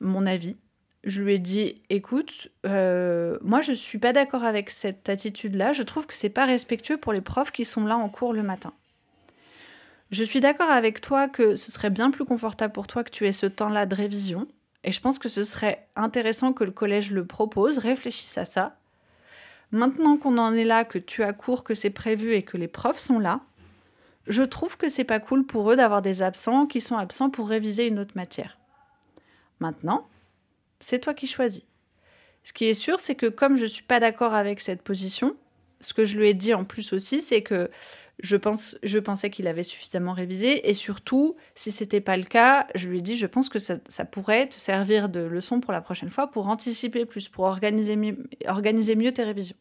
mon 0.00 0.26
avis. 0.26 0.56
Je 1.04 1.22
lui 1.22 1.34
ai 1.34 1.38
dit, 1.38 1.82
écoute, 1.88 2.48
euh, 2.66 3.38
moi 3.40 3.60
je 3.60 3.72
suis 3.72 3.98
pas 3.98 4.12
d'accord 4.12 4.42
avec 4.42 4.70
cette 4.70 5.08
attitude-là. 5.08 5.72
Je 5.72 5.84
trouve 5.84 6.06
que 6.06 6.14
c'est 6.14 6.28
pas 6.28 6.46
respectueux 6.46 6.96
pour 6.96 7.12
les 7.12 7.20
profs 7.20 7.52
qui 7.52 7.64
sont 7.64 7.84
là 7.84 7.96
en 7.96 8.08
cours 8.08 8.32
le 8.32 8.42
matin. 8.42 8.72
Je 10.10 10.24
suis 10.24 10.40
d'accord 10.40 10.70
avec 10.70 11.00
toi 11.00 11.28
que 11.28 11.54
ce 11.54 11.70
serait 11.70 11.90
bien 11.90 12.10
plus 12.10 12.24
confortable 12.24 12.72
pour 12.72 12.88
toi 12.88 13.04
que 13.04 13.10
tu 13.10 13.24
aies 13.24 13.32
ce 13.32 13.46
temps-là 13.46 13.86
de 13.86 13.94
révision. 13.94 14.48
Et 14.82 14.90
je 14.90 15.00
pense 15.00 15.20
que 15.20 15.28
ce 15.28 15.44
serait 15.44 15.86
intéressant 15.94 16.52
que 16.52 16.64
le 16.64 16.72
collège 16.72 17.12
le 17.12 17.24
propose, 17.24 17.78
réfléchisse 17.78 18.36
à 18.38 18.44
ça. 18.44 18.76
Maintenant 19.70 20.16
qu'on 20.16 20.38
en 20.38 20.54
est 20.54 20.64
là, 20.64 20.84
que 20.84 20.98
tu 20.98 21.22
as 21.22 21.32
cours, 21.32 21.62
que 21.62 21.74
c'est 21.74 21.90
prévu 21.90 22.34
et 22.34 22.42
que 22.42 22.56
les 22.56 22.68
profs 22.68 22.98
sont 22.98 23.18
là, 23.18 23.40
je 24.26 24.42
trouve 24.42 24.76
que 24.76 24.88
c'est 24.88 25.04
pas 25.04 25.20
cool 25.20 25.46
pour 25.46 25.70
eux 25.70 25.76
d'avoir 25.76 26.02
des 26.02 26.22
absents 26.22 26.66
qui 26.66 26.80
sont 26.80 26.96
absents 26.96 27.30
pour 27.30 27.48
réviser 27.48 27.86
une 27.86 27.98
autre 27.98 28.14
matière. 28.16 28.58
Maintenant, 29.60 30.08
c'est 30.80 30.98
toi 30.98 31.14
qui 31.14 31.26
choisis. 31.26 31.62
Ce 32.44 32.52
qui 32.52 32.66
est 32.66 32.74
sûr, 32.74 33.00
c'est 33.00 33.14
que 33.14 33.26
comme 33.26 33.56
je 33.56 33.64
ne 33.64 33.68
suis 33.68 33.82
pas 33.82 34.00
d'accord 34.00 34.34
avec 34.34 34.60
cette 34.60 34.82
position, 34.82 35.36
ce 35.80 35.94
que 35.94 36.04
je 36.04 36.16
lui 36.16 36.28
ai 36.28 36.34
dit 36.34 36.54
en 36.54 36.64
plus 36.64 36.92
aussi, 36.92 37.22
c'est 37.22 37.42
que 37.42 37.70
je, 38.20 38.36
pense, 38.36 38.78
je 38.82 38.98
pensais 38.98 39.30
qu'il 39.30 39.46
avait 39.46 39.62
suffisamment 39.62 40.12
révisé 40.12 40.68
et 40.68 40.74
surtout, 40.74 41.36
si 41.54 41.70
ce 41.70 41.84
n'était 41.84 42.00
pas 42.00 42.16
le 42.16 42.24
cas, 42.24 42.66
je 42.74 42.88
lui 42.88 42.98
ai 42.98 43.02
dit 43.02 43.16
je 43.16 43.26
pense 43.26 43.48
que 43.48 43.58
ça, 43.58 43.78
pourrait 44.04 44.48
te 44.48 44.54
servir 44.54 45.08
de 45.08 45.20
leçon 45.20 45.60
pour 45.60 45.72
la 45.72 45.80
prochaine 45.80 46.10
fois 46.10 46.28
pour 46.30 46.48
anticiper 46.48 47.04
plus, 47.04 47.28
pour 47.28 47.44
organiser 47.44 47.96
mieux, 47.96 48.16
organiser 48.46 48.96
mieux 48.96 49.12
tes 49.12 49.24
révisions. 49.24 49.56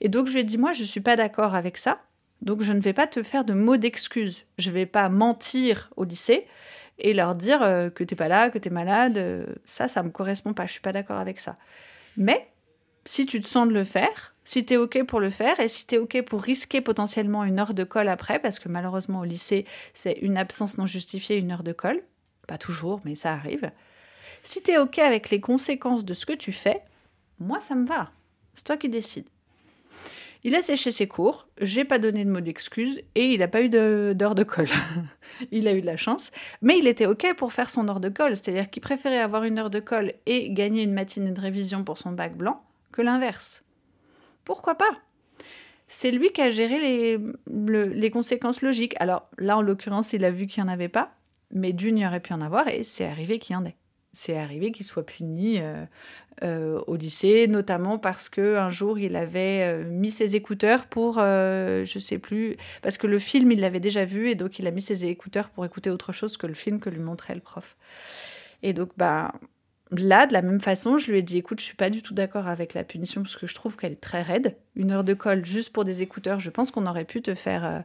Et 0.00 0.08
donc 0.08 0.28
je 0.28 0.34
lui 0.34 0.40
ai 0.40 0.44
dit 0.44 0.58
moi 0.58 0.72
je 0.72 0.84
suis 0.84 1.00
pas 1.00 1.16
d'accord 1.16 1.54
avec 1.54 1.78
ça. 1.78 2.00
Donc 2.42 2.62
je 2.62 2.72
ne 2.72 2.80
vais 2.80 2.92
pas 2.92 3.06
te 3.06 3.22
faire 3.22 3.44
de 3.44 3.52
mots 3.52 3.76
d'excuses. 3.76 4.44
Je 4.58 4.70
ne 4.70 4.74
vais 4.74 4.86
pas 4.86 5.08
mentir 5.08 5.90
au 5.96 6.04
lycée 6.04 6.46
et 6.98 7.14
leur 7.14 7.34
dire 7.34 7.62
euh, 7.62 7.90
que 7.90 8.04
tu 8.04 8.14
n'es 8.14 8.16
pas 8.16 8.28
là, 8.28 8.50
que 8.50 8.58
tu 8.58 8.68
es 8.68 8.72
malade. 8.72 9.18
Euh, 9.18 9.46
ça, 9.64 9.88
ça 9.88 10.02
me 10.02 10.10
correspond 10.10 10.52
pas. 10.52 10.66
Je 10.66 10.72
suis 10.72 10.80
pas 10.80 10.92
d'accord 10.92 11.18
avec 11.18 11.40
ça. 11.40 11.56
Mais 12.16 12.48
si 13.04 13.26
tu 13.26 13.40
te 13.40 13.46
sens 13.46 13.66
de 13.68 13.72
le 13.72 13.84
faire, 13.84 14.34
si 14.44 14.64
tu 14.64 14.74
es 14.74 14.76
OK 14.76 15.02
pour 15.04 15.20
le 15.20 15.30
faire 15.30 15.58
et 15.60 15.68
si 15.68 15.86
tu 15.86 15.96
es 15.96 15.98
OK 15.98 16.22
pour 16.22 16.42
risquer 16.42 16.80
potentiellement 16.80 17.44
une 17.44 17.58
heure 17.58 17.74
de 17.74 17.84
colle 17.84 18.08
après, 18.08 18.38
parce 18.38 18.58
que 18.58 18.68
malheureusement 18.68 19.20
au 19.20 19.24
lycée, 19.24 19.66
c'est 19.94 20.18
une 20.22 20.36
absence 20.36 20.78
non 20.78 20.86
justifiée, 20.86 21.36
une 21.36 21.50
heure 21.50 21.62
de 21.62 21.72
colle. 21.72 22.02
Pas 22.46 22.58
toujours, 22.58 23.00
mais 23.04 23.14
ça 23.14 23.32
arrive. 23.32 23.70
Si 24.42 24.62
tu 24.62 24.70
es 24.70 24.78
OK 24.78 24.98
avec 24.98 25.30
les 25.30 25.40
conséquences 25.40 26.04
de 26.04 26.14
ce 26.14 26.26
que 26.26 26.32
tu 26.32 26.52
fais, 26.52 26.82
moi, 27.38 27.60
ça 27.60 27.74
me 27.74 27.86
va. 27.86 28.10
C'est 28.54 28.64
toi 28.64 28.76
qui 28.76 28.88
décides. 28.88 29.28
Il 30.44 30.54
a 30.54 30.62
séché 30.62 30.92
ses 30.92 31.08
cours, 31.08 31.48
j'ai 31.60 31.84
pas 31.84 31.98
donné 31.98 32.24
de 32.24 32.30
mot 32.30 32.40
d'excuse 32.40 33.00
et 33.16 33.32
il 33.32 33.40
n'a 33.40 33.48
pas 33.48 33.62
eu 33.62 33.68
d'heure 33.68 34.34
de, 34.34 34.44
colle. 34.44 34.68
il 35.50 35.66
a 35.66 35.74
eu 35.74 35.80
de 35.80 35.86
la 35.86 35.96
chance, 35.96 36.30
mais 36.62 36.78
il 36.78 36.86
était 36.86 37.06
OK 37.06 37.26
pour 37.36 37.52
faire 37.52 37.70
son 37.70 37.88
heure 37.88 37.98
de 37.98 38.08
colle, 38.08 38.36
c'est-à-dire 38.36 38.70
qu'il 38.70 38.80
préférait 38.80 39.18
avoir 39.18 39.44
une 39.44 39.58
heure 39.58 39.70
de 39.70 39.80
colle 39.80 40.14
et 40.26 40.50
gagner 40.50 40.84
une 40.84 40.92
matinée 40.92 41.32
de 41.32 41.40
révision 41.40 41.82
pour 41.82 41.98
son 41.98 42.12
bac 42.12 42.36
blanc 42.36 42.62
que 42.92 43.02
l'inverse. 43.02 43.64
Pourquoi 44.44 44.76
pas? 44.76 44.90
C'est 45.88 46.12
lui 46.12 46.30
qui 46.30 46.40
a 46.40 46.50
géré 46.50 46.78
les, 46.78 47.18
les 47.86 48.10
conséquences 48.10 48.62
logiques. 48.62 48.94
Alors 49.00 49.28
là, 49.38 49.56
en 49.56 49.62
l'occurrence, 49.62 50.12
il 50.12 50.24
a 50.24 50.30
vu 50.30 50.46
qu'il 50.46 50.62
n'y 50.62 50.70
en 50.70 50.72
avait 50.72 50.88
pas, 50.88 51.14
mais 51.50 51.72
d'une, 51.72 51.98
il 51.98 52.06
aurait 52.06 52.20
pu 52.20 52.32
en 52.32 52.42
avoir 52.42 52.68
et 52.68 52.84
c'est 52.84 53.06
arrivé 53.06 53.38
qu'il 53.38 53.54
y 53.54 53.56
en 53.56 53.64
ait 53.64 53.76
c'est 54.18 54.36
arrivé 54.36 54.72
qu'il 54.72 54.84
soit 54.86 55.06
puni 55.06 55.60
euh, 55.60 55.84
euh, 56.42 56.80
au 56.86 56.96
lycée, 56.96 57.46
notamment 57.48 57.98
parce 57.98 58.28
que 58.28 58.56
un 58.56 58.70
jour 58.70 58.98
il 58.98 59.16
avait 59.16 59.62
euh, 59.62 59.84
mis 59.84 60.10
ses 60.10 60.36
écouteurs 60.36 60.86
pour, 60.86 61.18
je 61.18 61.98
sais 62.00 62.18
plus, 62.18 62.56
parce 62.82 62.98
que 62.98 63.06
le 63.06 63.18
film 63.18 63.52
il 63.52 63.60
l'avait 63.60 63.80
déjà 63.80 64.04
vu 64.04 64.30
et 64.30 64.34
donc 64.34 64.58
il 64.58 64.66
a 64.66 64.70
mis 64.70 64.82
ses 64.82 65.04
écouteurs 65.06 65.50
pour 65.50 65.64
écouter 65.64 65.90
autre 65.90 66.12
chose 66.12 66.36
que 66.36 66.46
le 66.46 66.54
film 66.54 66.80
que 66.80 66.90
lui 66.90 67.00
montrait 67.00 67.34
le 67.34 67.40
prof. 67.40 67.76
Et 68.62 68.72
donc 68.72 68.90
bah 68.96 69.32
là, 69.90 70.26
de 70.26 70.32
la 70.32 70.42
même 70.42 70.60
façon, 70.60 70.98
je 70.98 71.10
lui 71.10 71.18
ai 71.18 71.22
dit 71.22 71.38
écoute, 71.38 71.60
je 71.60 71.64
suis 71.64 71.76
pas 71.76 71.90
du 71.90 72.02
tout 72.02 72.14
d'accord 72.14 72.46
avec 72.46 72.74
la 72.74 72.84
punition 72.84 73.22
parce 73.22 73.36
que 73.36 73.46
je 73.46 73.54
trouve 73.54 73.76
qu'elle 73.76 73.92
est 73.92 74.00
très 74.00 74.22
raide. 74.22 74.56
Une 74.76 74.90
heure 74.90 75.04
de 75.04 75.14
colle 75.14 75.44
juste 75.44 75.72
pour 75.72 75.84
des 75.84 76.02
écouteurs, 76.02 76.40
je 76.40 76.50
pense 76.50 76.70
qu'on 76.70 76.86
aurait 76.86 77.04
pu 77.04 77.22
te 77.22 77.34
faire 77.34 77.84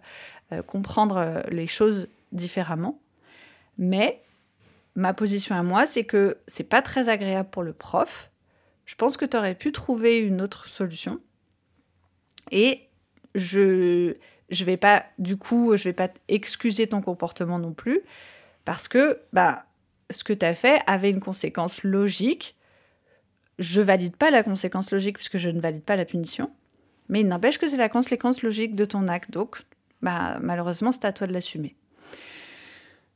comprendre 0.68 1.44
les 1.50 1.68
choses 1.68 2.08
différemment. 2.32 3.00
Mais 3.78 4.22
ma 4.96 5.14
position 5.14 5.56
à 5.56 5.64
moi, 5.64 5.88
c'est 5.88 6.04
que 6.04 6.38
c'est 6.48 6.64
pas 6.64 6.82
très 6.82 7.10
agréable 7.10 7.50
pour 7.50 7.64
le 7.64 7.74
prof. 7.74 8.30
Je 8.86 8.96
pense 8.96 9.18
que 9.18 9.26
tu 9.26 9.38
aurais 9.38 9.56
pu 9.56 9.72
trouver 9.72 10.18
une 10.18 10.42
autre 10.42 10.68
solution. 10.68 11.20
Et 12.52 12.82
je 13.36 14.16
je 14.50 14.66
vais 14.66 14.78
pas 14.78 15.06
du 15.18 15.38
coup, 15.38 15.76
je 15.76 15.86
vais 15.86 15.94
pas 15.94 16.10
excuser 16.28 16.88
ton 16.88 17.02
comportement 17.02 17.60
non 17.60 17.74
plus 17.74 18.02
parce 18.66 18.88
que 18.88 19.20
bah 19.32 19.66
ce 20.12 20.24
que 20.24 20.34
tu 20.34 20.46
as 20.46 20.54
fait 20.54 20.82
avait 20.86 21.10
une 21.10 21.22
conséquence 21.22 21.84
logique. 21.84 22.56
Je 23.60 23.82
valide 23.82 24.16
pas 24.16 24.32
la 24.32 24.44
conséquence 24.44 24.92
logique 24.92 25.18
puisque 25.18 25.38
je 25.38 25.50
ne 25.50 25.60
valide 25.60 25.84
pas 25.84 25.96
la 25.96 26.06
punition, 26.06 26.52
mais 27.08 27.22
il 27.22 27.28
n'empêche 27.28 27.60
que 27.60 27.68
c'est 27.68 27.78
la 27.78 27.90
conséquence 27.90 28.42
logique 28.42 28.76
de 28.76 28.86
ton 28.86 29.08
acte. 29.08 29.32
Donc 29.32 29.64
bah 30.02 30.38
malheureusement, 30.42 30.92
c'est 30.92 31.06
à 31.06 31.14
toi 31.14 31.28
de 31.28 31.34
l'assumer. 31.34 31.76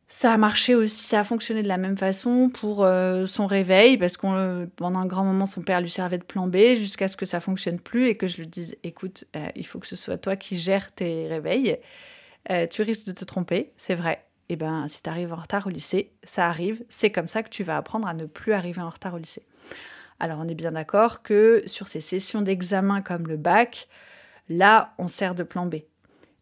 Ça 0.10 0.32
a 0.32 0.38
marché 0.38 0.74
aussi, 0.74 1.06
ça 1.06 1.20
a 1.20 1.24
fonctionné 1.26 1.63
de 1.63 1.67
la 1.67 1.78
même 1.78 1.98
façon 1.98 2.50
pour 2.50 2.86
euh, 2.86 3.26
son 3.26 3.46
réveil, 3.46 3.98
parce 3.98 4.15
qu'on 4.15 4.70
pendant 4.78 5.00
un 5.00 5.06
grand 5.06 5.26
moment, 5.26 5.46
son 5.46 5.62
père 5.62 5.82
lui 5.82 5.89
servait 5.89 6.17
de 6.17 6.24
plan 6.24 6.48
B 6.48 6.76
jusqu'à 6.76 7.10
ce 7.10 7.17
que 7.17 7.26
ça 7.26 7.41
fonctionne 7.41 7.78
plus 7.78 8.08
et 8.08 8.15
que 8.15 8.26
je 8.26 8.38
lui 8.38 8.48
dise 8.48 8.78
écoute, 8.84 9.26
euh, 9.36 9.48
il 9.56 9.67
faut 9.67 9.80
que 9.80 9.88
ce 9.88 9.98
soit 9.98 10.17
toi 10.17 10.38
qui 10.38 10.58
gères 10.58 10.93
tes 10.93 11.28
réveils. 11.28 11.78
Euh, 12.52 12.67
tu 12.67 12.84
risques 12.84 13.08
de 13.08 13.12
te 13.12 13.26
tromper, 13.26 13.74
c'est 13.78 13.96
vrai. 13.96 14.24
Et 14.50 14.54
eh 14.54 14.56
ben, 14.56 14.88
si 14.88 15.04
tu 15.04 15.10
arrives 15.10 15.34
en 15.34 15.36
retard 15.36 15.67
au 15.67 15.70
lycée, 15.70 16.13
ça 16.24 16.48
arrive. 16.48 16.82
C'est 16.88 17.12
comme 17.12 17.28
ça 17.28 17.43
que 17.43 17.50
tu 17.50 17.65
vas 17.65 17.76
apprendre 17.76 18.08
à 18.08 18.13
ne 18.13 18.26
plus 18.26 18.54
arriver 18.54 18.82
en 18.82 18.89
retard 18.89 19.13
au 19.13 19.17
lycée. 19.17 19.46
Alors, 20.22 20.39
on 20.39 20.48
est 20.48 20.56
bien 20.56 20.72
d'accord 20.72 21.22
que 21.22 21.63
sur 21.65 21.89
ces 21.89 22.00
sessions 22.00 22.41
d'examen 22.41 23.02
comme 23.02 23.28
le 23.28 23.36
bac, 23.36 23.89
là, 24.48 24.93
on 25.00 25.10
sert 25.10 25.36
de 25.36 25.43
plan 25.43 25.65
B. 25.65 25.76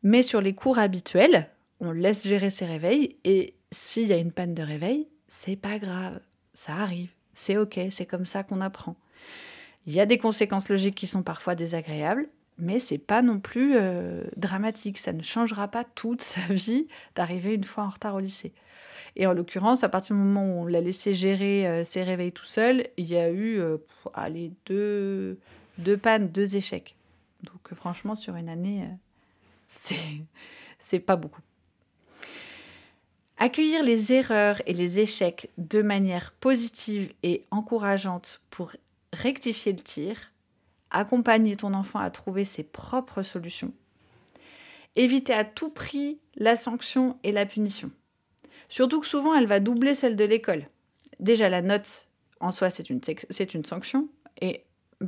Mais 0.03 0.21
sur 0.21 0.39
les 0.39 0.53
cours 0.53 0.77
habituels, 0.77 1.49
on 1.79 1.91
laisse 1.91 2.27
gérer 2.27 2.51
ses 2.51 2.65
réveils 2.65 3.17
et 3.23 3.54
s'il 3.75 4.07
y 4.07 4.13
a 4.13 4.17
une 4.17 4.31
panne 4.31 4.53
de 4.53 4.63
réveil, 4.63 5.07
c'est 5.27 5.55
pas 5.55 5.79
grave, 5.79 6.19
ça 6.53 6.73
arrive, 6.73 7.09
c'est 7.33 7.57
ok, 7.57 7.79
c'est 7.91 8.05
comme 8.05 8.25
ça 8.25 8.43
qu'on 8.43 8.61
apprend. 8.61 8.95
Il 9.85 9.93
y 9.93 9.99
a 9.99 10.05
des 10.05 10.17
conséquences 10.17 10.69
logiques 10.69 10.95
qui 10.95 11.07
sont 11.07 11.23
parfois 11.23 11.55
désagréables, 11.55 12.27
mais 12.57 12.79
c'est 12.79 12.97
pas 12.97 13.21
non 13.21 13.39
plus 13.39 13.73
euh, 13.75 14.23
dramatique, 14.37 14.97
ça 14.97 15.13
ne 15.13 15.21
changera 15.21 15.67
pas 15.67 15.83
toute 15.83 16.21
sa 16.21 16.41
vie 16.49 16.87
d'arriver 17.15 17.53
une 17.53 17.65
fois 17.65 17.83
en 17.83 17.89
retard 17.89 18.15
au 18.15 18.19
lycée. 18.19 18.53
Et 19.17 19.27
en 19.27 19.33
l'occurrence, 19.33 19.83
à 19.83 19.89
partir 19.89 20.15
du 20.15 20.21
moment 20.21 20.45
où 20.45 20.61
on 20.61 20.65
l'a 20.65 20.81
laissé 20.81 21.13
gérer 21.13 21.67
euh, 21.67 21.83
ses 21.83 22.03
réveils 22.03 22.31
tout 22.31 22.45
seul, 22.45 22.87
il 22.97 23.07
y 23.07 23.17
a 23.17 23.29
eu 23.29 23.59
euh, 23.59 23.77
allez, 24.13 24.51
deux, 24.65 25.37
deux 25.77 25.97
pannes, 25.97 26.29
deux 26.29 26.55
échecs. 26.55 26.95
Donc 27.43 27.73
franchement, 27.73 28.15
sur 28.15 28.35
une 28.35 28.49
année, 28.49 28.87
c'est 29.69 30.99
pas 30.99 31.15
beaucoup. 31.15 31.41
Accueillir 33.37 33.83
les 33.83 34.13
erreurs 34.13 34.61
et 34.65 34.73
les 34.73 34.99
échecs 34.99 35.49
de 35.57 35.81
manière 35.81 36.31
positive 36.31 37.13
et 37.21 37.43
encourageante 37.51 38.41
pour 38.49 38.71
rectifier 39.11 39.73
le 39.73 39.79
tir, 39.79 40.31
accompagner 40.89 41.57
ton 41.57 41.73
enfant 41.73 41.99
à 41.99 42.09
trouver 42.09 42.45
ses 42.45 42.63
propres 42.63 43.23
solutions, 43.23 43.73
éviter 44.95 45.33
à 45.33 45.43
tout 45.43 45.69
prix 45.69 46.19
la 46.35 46.55
sanction 46.55 47.19
et 47.23 47.33
la 47.33 47.45
punition. 47.45 47.91
Surtout 48.69 49.01
que 49.01 49.07
souvent 49.07 49.35
elle 49.35 49.47
va 49.47 49.59
doubler 49.59 49.95
celle 49.95 50.15
de 50.15 50.23
l'école. 50.23 50.67
Déjà 51.19 51.49
la 51.49 51.61
note 51.61 52.07
en 52.39 52.51
soi 52.51 52.69
c'est 52.69 52.89
une, 52.89 53.01
une 53.53 53.65
sanction 53.65 54.07
et 54.39 54.63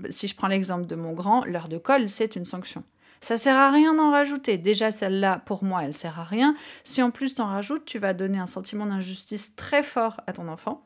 si 0.10 0.28
je 0.28 0.36
prends 0.36 0.48
l'exemple 0.48 0.86
de 0.86 0.96
mon 0.96 1.14
grand, 1.14 1.46
l'heure 1.46 1.70
de 1.70 1.78
colle 1.78 2.10
c'est 2.10 2.36
une 2.36 2.46
sanction. 2.46 2.84
Ça 3.22 3.38
sert 3.38 3.56
à 3.56 3.72
rien 3.72 3.94
d'en 3.94 4.12
rajouter. 4.12 4.58
Déjà, 4.58 4.92
celle-là, 4.92 5.42
pour 5.46 5.64
moi, 5.64 5.84
elle 5.84 5.94
sert 5.94 6.20
à 6.20 6.24
rien. 6.24 6.56
Si 6.84 7.02
en 7.02 7.12
plus 7.12 7.34
t'en 7.36 7.48
rajoutes, 7.48 7.86
tu 7.86 8.00
vas 8.00 8.14
donner 8.14 8.38
un 8.38 8.48
sentiment 8.48 8.86
d'injustice 8.86 9.56
très 9.56 9.84
fort 9.84 10.22
à 10.28 10.34
ton 10.34 10.48
enfant. 10.48 10.86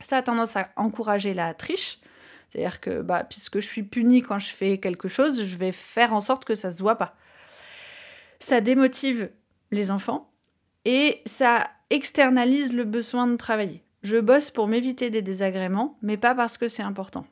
Ça 0.00 0.18
a 0.18 0.22
tendance 0.22 0.56
à 0.56 0.70
encourager 0.76 1.34
la 1.34 1.54
triche. 1.54 1.98
C'est-à-dire 2.48 2.80
que, 2.80 3.02
bah, 3.02 3.24
puisque 3.24 3.60
je 3.60 3.66
suis 3.66 3.82
punie 3.82 4.22
quand 4.22 4.38
je 4.38 4.54
fais 4.54 4.78
quelque 4.78 5.08
chose, 5.08 5.44
je 5.44 5.56
vais 5.56 5.72
faire 5.72 6.14
en 6.14 6.20
sorte 6.20 6.44
que 6.44 6.54
ça 6.54 6.70
se 6.70 6.82
voit 6.82 6.96
pas. 6.96 7.14
Ça 8.40 8.60
démotive 8.60 9.30
les 9.70 9.90
enfants 9.90 10.30
et 10.84 11.22
ça 11.26 11.68
externalise 11.90 12.72
le 12.72 12.84
besoin 12.84 13.26
de 13.26 13.36
travailler. 13.36 13.82
Je 14.02 14.16
bosse 14.16 14.50
pour 14.50 14.68
m'éviter 14.68 15.10
des 15.10 15.22
désagréments, 15.22 15.98
mais 16.02 16.16
pas 16.16 16.34
parce 16.34 16.56
que 16.56 16.68
c'est 16.68 16.82
important. 16.82 17.26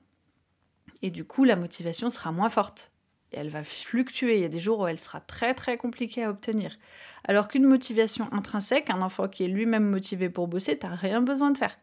Et 1.00 1.10
du 1.10 1.24
coup, 1.24 1.44
la 1.44 1.56
motivation 1.56 2.10
sera 2.10 2.32
moins 2.32 2.50
forte 2.50 2.90
elle 3.36 3.50
va 3.50 3.62
fluctuer. 3.64 4.36
Il 4.36 4.42
y 4.42 4.44
a 4.44 4.48
des 4.48 4.58
jours 4.58 4.80
où 4.80 4.86
elle 4.86 4.98
sera 4.98 5.20
très 5.20 5.54
très 5.54 5.76
compliquée 5.76 6.24
à 6.24 6.30
obtenir. 6.30 6.76
Alors 7.24 7.48
qu'une 7.48 7.64
motivation 7.64 8.28
intrinsèque, 8.32 8.90
un 8.90 9.02
enfant 9.02 9.28
qui 9.28 9.44
est 9.44 9.48
lui-même 9.48 9.88
motivé 9.88 10.28
pour 10.28 10.48
bosser, 10.48 10.78
t'as 10.78 10.94
rien 10.94 11.20
besoin 11.20 11.50
de 11.50 11.58
faire. 11.58 11.76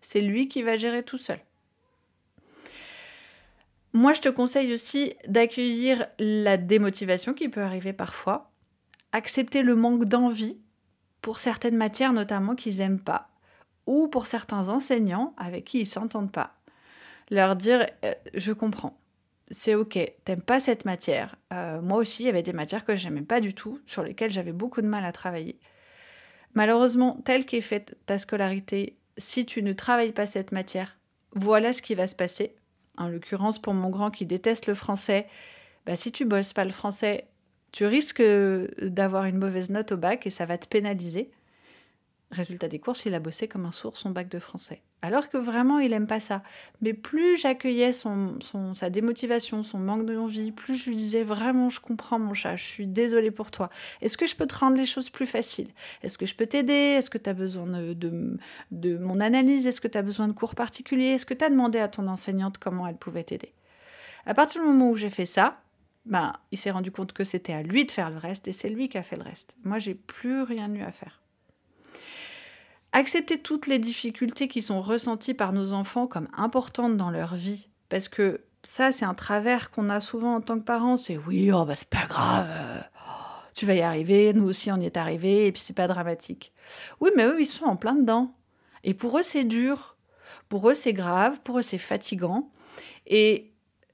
C'est 0.00 0.20
lui 0.20 0.48
qui 0.48 0.62
va 0.62 0.76
gérer 0.76 1.02
tout 1.02 1.18
seul. 1.18 1.40
Moi, 3.92 4.12
je 4.12 4.20
te 4.20 4.28
conseille 4.28 4.72
aussi 4.72 5.14
d'accueillir 5.26 6.06
la 6.18 6.56
démotivation 6.56 7.32
qui 7.32 7.48
peut 7.48 7.62
arriver 7.62 7.92
parfois, 7.92 8.50
accepter 9.12 9.62
le 9.62 9.74
manque 9.74 10.04
d'envie 10.04 10.58
pour 11.22 11.40
certaines 11.40 11.76
matières 11.76 12.12
notamment 12.12 12.54
qu'ils 12.54 12.78
n'aiment 12.78 13.00
pas, 13.00 13.30
ou 13.86 14.08
pour 14.08 14.26
certains 14.26 14.68
enseignants 14.68 15.34
avec 15.36 15.64
qui 15.64 15.80
ils 15.80 15.86
s'entendent 15.86 16.32
pas. 16.32 16.54
Leur 17.30 17.56
dire 17.56 17.86
euh, 18.04 18.14
je 18.34 18.52
comprends, 18.52 18.98
c'est 19.50 19.74
ok, 19.74 19.98
t'aimes 20.24 20.42
pas 20.42 20.60
cette 20.60 20.84
matière. 20.84 21.36
Euh, 21.52 21.80
moi 21.80 21.98
aussi, 21.98 22.22
il 22.22 22.26
y 22.26 22.30
avait 22.30 22.42
des 22.42 22.52
matières 22.52 22.84
que 22.84 22.96
j'aimais 22.96 23.22
pas 23.22 23.40
du 23.40 23.54
tout, 23.54 23.80
sur 23.86 24.02
lesquelles 24.02 24.30
j'avais 24.30 24.52
beaucoup 24.52 24.82
de 24.82 24.86
mal 24.86 25.04
à 25.04 25.12
travailler. 25.12 25.58
Malheureusement, 26.54 27.20
telle 27.24 27.46
qu'est 27.46 27.60
faite 27.60 27.96
ta 28.06 28.18
scolarité, 28.18 28.96
si 29.16 29.46
tu 29.46 29.62
ne 29.62 29.72
travailles 29.72 30.12
pas 30.12 30.26
cette 30.26 30.52
matière, 30.52 30.96
voilà 31.34 31.72
ce 31.72 31.82
qui 31.82 31.94
va 31.94 32.06
se 32.06 32.14
passer. 32.14 32.54
En 32.96 33.08
l'occurrence, 33.08 33.58
pour 33.58 33.74
mon 33.74 33.90
grand 33.90 34.10
qui 34.10 34.26
déteste 34.26 34.66
le 34.66 34.74
français, 34.74 35.26
bah, 35.86 35.96
si 35.96 36.12
tu 36.12 36.24
bosses 36.24 36.52
pas 36.52 36.64
le 36.64 36.70
français, 36.70 37.26
tu 37.72 37.86
risques 37.86 38.22
d'avoir 38.82 39.24
une 39.24 39.38
mauvaise 39.38 39.70
note 39.70 39.92
au 39.92 39.96
bac 39.96 40.26
et 40.26 40.30
ça 40.30 40.46
va 40.46 40.58
te 40.58 40.68
pénaliser. 40.68 41.30
Résultat 42.30 42.68
des 42.68 42.78
courses, 42.78 43.06
il 43.06 43.14
a 43.14 43.20
bossé 43.20 43.48
comme 43.48 43.64
un 43.64 43.72
sourd 43.72 43.96
son 43.96 44.10
bac 44.10 44.28
de 44.28 44.38
français. 44.38 44.82
Alors 45.00 45.30
que 45.30 45.38
vraiment, 45.38 45.78
il 45.78 45.94
aime 45.94 46.06
pas 46.06 46.20
ça. 46.20 46.42
Mais 46.82 46.92
plus 46.92 47.38
j'accueillais 47.38 47.92
son, 47.92 48.38
sa 48.74 48.90
démotivation, 48.90 49.62
son 49.62 49.78
manque 49.78 50.04
d'envie, 50.04 50.52
plus 50.52 50.76
je 50.76 50.90
lui 50.90 50.96
disais 50.96 51.22
vraiment, 51.22 51.70
je 51.70 51.80
comprends 51.80 52.18
mon 52.18 52.34
chat, 52.34 52.56
je 52.56 52.64
suis 52.64 52.86
désolée 52.86 53.30
pour 53.30 53.50
toi. 53.50 53.70
Est-ce 54.02 54.18
que 54.18 54.26
je 54.26 54.34
peux 54.34 54.46
te 54.46 54.56
rendre 54.56 54.76
les 54.76 54.84
choses 54.84 55.08
plus 55.08 55.24
faciles? 55.24 55.68
Est-ce 56.02 56.18
que 56.18 56.26
je 56.26 56.34
peux 56.34 56.46
t'aider? 56.46 56.72
Est-ce 56.72 57.08
que 57.08 57.16
tu 57.16 57.30
as 57.30 57.34
besoin 57.34 57.66
de, 57.66 57.94
de, 58.72 58.98
mon 58.98 59.20
analyse? 59.20 59.66
Est-ce 59.66 59.80
que 59.80 59.88
tu 59.88 59.96
as 59.96 60.02
besoin 60.02 60.28
de 60.28 60.32
cours 60.32 60.54
particuliers? 60.54 61.12
Est-ce 61.12 61.26
que 61.26 61.34
tu 61.34 61.44
as 61.44 61.50
demandé 61.50 61.78
à 61.78 61.88
ton 61.88 62.08
enseignante 62.08 62.58
comment 62.58 62.86
elle 62.86 62.96
pouvait 62.96 63.24
t'aider? 63.24 63.52
À 64.26 64.34
partir 64.34 64.60
du 64.60 64.66
moment 64.66 64.90
où 64.90 64.96
j'ai 64.96 65.10
fait 65.10 65.24
ça, 65.24 65.62
ben, 66.04 66.34
il 66.50 66.58
s'est 66.58 66.72
rendu 66.72 66.90
compte 66.90 67.12
que 67.12 67.24
c'était 67.24 67.52
à 67.52 67.62
lui 67.62 67.86
de 67.86 67.90
faire 67.90 68.10
le 68.10 68.18
reste 68.18 68.48
et 68.48 68.52
c'est 68.52 68.68
lui 68.68 68.88
qui 68.88 68.98
a 68.98 69.02
fait 69.02 69.16
le 69.16 69.22
reste. 69.22 69.56
Moi, 69.64 69.78
j'ai 69.78 69.94
plus 69.94 70.42
rien 70.42 70.74
eu 70.74 70.82
à 70.82 70.92
faire. 70.92 71.22
Accepter 72.92 73.38
toutes 73.38 73.66
les 73.66 73.78
difficultés 73.78 74.48
qui 74.48 74.62
sont 74.62 74.80
ressenties 74.80 75.34
par 75.34 75.52
nos 75.52 75.72
enfants 75.72 76.06
comme 76.06 76.28
importantes 76.36 76.96
dans 76.96 77.10
leur 77.10 77.34
vie, 77.34 77.68
parce 77.88 78.08
que 78.08 78.40
ça, 78.62 78.92
c'est 78.92 79.04
un 79.04 79.14
travers 79.14 79.70
qu'on 79.70 79.88
a 79.90 80.00
souvent 80.00 80.34
en 80.36 80.40
tant 80.40 80.58
que 80.58 80.64
parents, 80.64 80.96
c'est 80.96 81.16
oui, 81.16 81.52
oh, 81.52 81.64
bah, 81.64 81.74
c'est 81.74 81.88
pas 81.88 82.06
grave, 82.06 82.48
tu 83.54 83.66
vas 83.66 83.74
y 83.74 83.82
arriver, 83.82 84.32
nous 84.32 84.44
aussi 84.44 84.70
on 84.70 84.80
y 84.80 84.86
est 84.86 84.96
arrivé, 84.96 85.46
et 85.46 85.52
puis 85.52 85.60
c'est 85.60 85.76
pas 85.76 85.88
dramatique. 85.88 86.52
Oui, 87.00 87.10
mais 87.16 87.24
eux, 87.24 87.40
ils 87.40 87.46
sont 87.46 87.64
en 87.64 87.76
plein 87.76 87.94
dedans. 87.94 88.34
Et 88.84 88.94
pour 88.94 89.18
eux, 89.18 89.22
c'est 89.22 89.44
dur. 89.44 89.96
Pour 90.48 90.70
eux, 90.70 90.74
c'est 90.74 90.92
grave, 90.92 91.40
pour 91.42 91.58
eux, 91.58 91.62
c'est 91.62 91.78
fatigant. 91.78 92.50
Et 93.06 93.52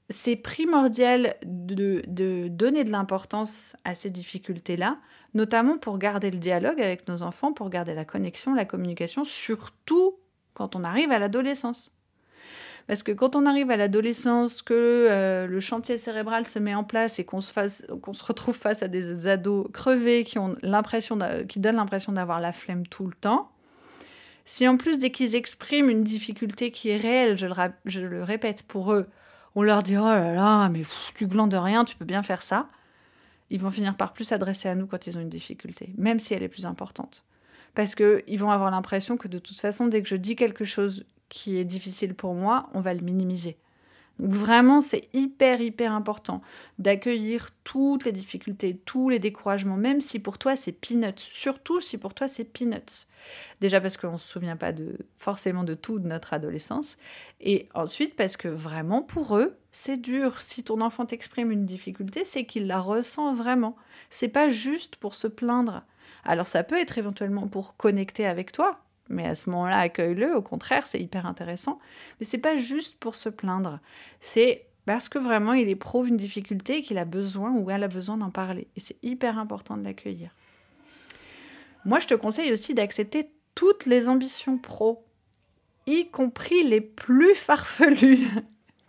c'est 0.09 0.35
primordial 0.35 1.35
de, 1.43 2.03
de, 2.07 2.47
donner 2.47 2.83
de 2.83 2.91
l'importance 2.91 3.75
à 3.83 3.95
ces 3.95 4.11
difficultés-là, 4.11 4.99
notamment 5.35 5.77
pour 5.77 5.99
garder 5.99 6.31
le 6.31 6.37
dialogue 6.37 6.81
avec 6.81 7.07
nos 7.07 7.21
enfants, 7.21 7.53
pour 7.53 7.69
garder 7.69 7.93
la 7.93 8.05
connexion, 8.05 8.55
la 8.55 8.65
communication, 8.65 9.23
surtout 9.23 10.17
quand 10.55 10.75
on 10.75 10.83
arrive 10.83 11.11
à 11.11 11.19
l'adolescence. 11.19 11.91
Parce 12.87 13.03
que 13.03 13.11
quand 13.11 13.35
on 13.35 13.45
arrive 13.45 13.71
à 13.71 13.77
l'adolescence, 13.77 14.61
que 14.61 14.73
euh, 14.73 15.47
le 15.47 15.59
chantier 15.59 15.97
cérébral 15.97 16.47
se 16.47 16.59
met 16.59 16.75
en 16.75 16.83
place 16.83 17.19
et 17.19 17.25
qu'on 17.25 17.41
se, 17.41 17.53
retrouve 18.23 18.55
face 18.55 18.83
à 18.83 18.87
des 18.87 19.27
ados 19.27 19.67
crevés 19.73 20.23
qui, 20.23 20.39
ont 20.39 20.55
l'impression 20.61 21.17
qui 21.47 21.59
donnent 21.59 21.77
l'impression 21.77 22.13
d'avoir 22.13 22.39
la 22.39 22.51
flemme 22.51 22.87
tout 22.87 23.07
le 23.07 23.15
temps, 23.15 23.51
si 24.45 24.67
en 24.67 24.77
plus 24.77 24.99
dès 24.99 25.09
qu'ils 25.09 25.35
expriment 25.35 25.89
une 25.89 26.03
difficulté 26.03 26.69
qui 26.71 26.89
est 26.89 26.97
réelle, 26.97 27.35
je 27.35 27.99
le, 27.99 28.23
répète 28.23 28.63
pour 28.63 28.93
eux, 28.93 29.07
on 29.55 29.63
leur 29.63 29.81
dit 29.81 29.97
oh 29.97 30.05
là 30.05 30.33
là, 30.33 30.69
mais 30.69 30.83
tu 31.15 31.25
glandes 31.25 31.55
rien, 31.55 31.83
tu 31.83 31.95
peux 31.95 32.05
bien 32.05 32.21
faire 32.21 32.43
ça, 32.43 32.69
ils 33.49 33.59
vont 33.59 33.71
finir 33.71 33.95
par 33.95 34.13
plus 34.13 34.25
s'adresser 34.25 34.69
à 34.69 34.75
nous 34.75 34.87
quand 34.87 35.07
ils 35.07 35.17
ont 35.17 35.21
une 35.21 35.29
difficulté, 35.29 35.93
même 35.97 36.19
si 36.19 36.33
elle 36.33 36.43
est 36.43 36.49
plus 36.49 36.65
importante. 36.65 37.23
Parce 37.73 37.93
qu'ils 37.93 38.39
vont 38.39 38.51
avoir 38.51 38.71
l'impression 38.71 39.17
que 39.17 39.27
de 39.27 39.37
toute 39.37 39.59
façon, 39.59 39.87
dès 39.87 40.01
que 40.01 40.09
je 40.09 40.15
dis 40.15 40.35
quelque 40.35 40.65
chose 40.65 41.05
qui 41.29 41.57
est 41.57 41.65
difficile 41.65 42.15
pour 42.15 42.33
moi, 42.33 42.69
on 42.73 42.81
va 42.81 42.93
le 42.93 43.01
minimiser. 43.01 43.57
vraiment, 44.17 44.79
c'est 44.79 45.09
hyper, 45.13 45.59
hyper 45.59 45.91
important 45.91 46.41
d'accueillir 46.79 47.49
toutes 47.65 48.05
les 48.05 48.13
difficultés, 48.13 48.79
tous 48.85 49.09
les 49.09 49.19
découragements, 49.19 49.75
même 49.75 49.99
si 49.99 50.21
pour 50.21 50.37
toi 50.37 50.55
c'est 50.55 50.71
peanuts. 50.71 51.17
Surtout 51.17 51.81
si 51.81 51.97
pour 51.97 52.13
toi 52.13 52.29
c'est 52.29 52.45
peanuts. 52.45 53.07
Déjà 53.59 53.81
parce 53.81 53.97
qu'on 53.97 54.13
ne 54.13 54.17
se 54.17 54.27
souvient 54.27 54.55
pas 54.55 54.71
de, 54.71 54.97
forcément 55.17 55.65
de 55.65 55.73
tout 55.73 55.99
de 55.99 56.07
notre 56.07 56.33
adolescence. 56.33 56.97
Et 57.41 57.67
ensuite 57.73 58.15
parce 58.15 58.37
que 58.37 58.47
vraiment 58.47 59.01
pour 59.01 59.37
eux, 59.37 59.57
c'est 59.75 59.97
dur. 59.97 60.39
Si 60.39 60.63
ton 60.63 60.79
enfant 60.79 61.05
t'exprime 61.05 61.51
une 61.51 61.65
difficulté, 61.65 62.23
c'est 62.23 62.45
qu'il 62.45 62.65
la 62.65 62.79
ressent 62.79 63.33
vraiment. 63.33 63.75
C'est 64.09 64.29
pas 64.29 64.47
juste 64.47 64.95
pour 64.95 65.15
se 65.15 65.27
plaindre. 65.27 65.83
Alors 66.23 66.47
ça 66.47 66.63
peut 66.63 66.79
être 66.79 66.97
éventuellement 66.97 67.49
pour 67.49 67.75
connecter 67.75 68.25
avec 68.25 68.53
toi, 68.53 68.79
mais 69.09 69.27
à 69.27 69.35
ce 69.35 69.49
moment-là, 69.49 69.79
accueille-le. 69.79 70.33
Au 70.33 70.41
contraire, 70.41 70.87
c'est 70.87 71.01
hyper 71.01 71.25
intéressant. 71.25 71.77
Mais 72.19 72.25
c'est 72.25 72.37
pas 72.37 72.55
juste 72.55 72.97
pour 73.01 73.15
se 73.15 73.27
plaindre. 73.27 73.81
C'est 74.21 74.65
parce 74.85 75.09
que 75.09 75.19
vraiment, 75.19 75.51
il 75.51 75.67
éprouve 75.67 76.07
une 76.07 76.15
difficulté 76.15 76.77
et 76.77 76.81
qu'il 76.81 76.97
a 76.97 77.05
besoin 77.05 77.51
ou 77.51 77.69
elle 77.69 77.83
a 77.83 77.89
besoin 77.89 78.15
d'en 78.15 78.31
parler. 78.31 78.69
Et 78.77 78.79
c'est 78.79 78.97
hyper 79.03 79.37
important 79.37 79.75
de 79.75 79.83
l'accueillir. 79.83 80.29
Moi, 81.83 81.99
je 81.99 82.07
te 82.07 82.13
conseille 82.13 82.53
aussi 82.53 82.73
d'accepter 82.75 83.29
toutes 83.55 83.87
les 83.87 84.07
ambitions 84.07 84.57
pro, 84.57 85.03
y 85.85 86.09
compris 86.09 86.63
les 86.63 86.79
plus 86.81 87.35
farfelues. 87.35 88.25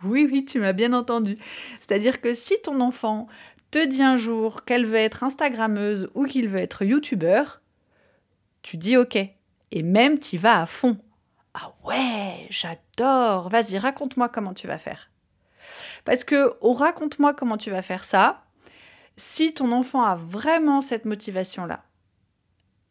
Oui, 0.04 0.28
oui, 0.30 0.44
tu 0.44 0.59
m'as 0.59 0.72
bien 0.72 0.92
entendu. 0.92 1.38
C'est-à-dire 1.80 2.20
que 2.20 2.35
si 2.35 2.61
ton 2.62 2.80
enfant 2.80 3.28
te 3.70 3.85
dit 3.85 4.02
un 4.02 4.16
jour 4.16 4.64
qu'elle 4.64 4.87
veut 4.87 4.96
être 4.96 5.24
Instagrammeuse 5.24 6.11
ou 6.14 6.24
qu'il 6.24 6.48
veut 6.48 6.59
être 6.59 6.85
YouTubeur, 6.85 7.61
tu 8.62 8.76
dis 8.76 8.96
OK 8.96 9.16
et 9.16 9.82
même 9.82 10.18
t'y 10.18 10.37
vas 10.37 10.62
à 10.62 10.66
fond. 10.66 10.98
Ah 11.54 11.72
ouais, 11.85 12.46
j'adore. 12.50 13.48
Vas-y, 13.48 13.78
raconte-moi 13.78 14.28
comment 14.28 14.54
tu 14.54 14.66
vas 14.66 14.78
faire. 14.78 15.11
Parce 16.04 16.24
que 16.24 16.54
au 16.61 16.72
raconte-moi 16.72 17.35
comment 17.35 17.56
tu 17.56 17.70
vas 17.70 17.82
faire 17.82 18.04
ça, 18.04 18.44
si 19.16 19.54
ton 19.54 19.72
enfant 19.72 20.04
a 20.04 20.14
vraiment 20.16 20.80
cette 20.82 21.06
motivation-là, 21.06 21.82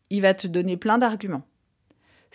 il 0.10 0.22
va 0.22 0.34
te 0.34 0.48
donner 0.48 0.78
plein 0.78 0.98
d'arguments. 0.98 1.46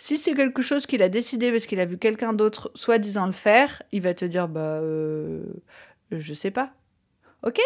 Si 0.01 0.17
c'est 0.17 0.33
quelque 0.33 0.63
chose 0.63 0.87
qu'il 0.87 1.03
a 1.03 1.09
décidé 1.09 1.51
parce 1.51 1.67
qu'il 1.67 1.79
a 1.79 1.85
vu 1.85 1.99
quelqu'un 1.99 2.33
d'autre 2.33 2.71
soi-disant 2.73 3.27
le 3.27 3.33
faire, 3.33 3.83
il 3.91 4.01
va 4.01 4.15
te 4.15 4.25
dire 4.25 4.47
bah 4.47 4.79
euh, 4.81 5.43
je 6.09 6.33
sais 6.33 6.49
pas. 6.49 6.71
Ok, 7.43 7.59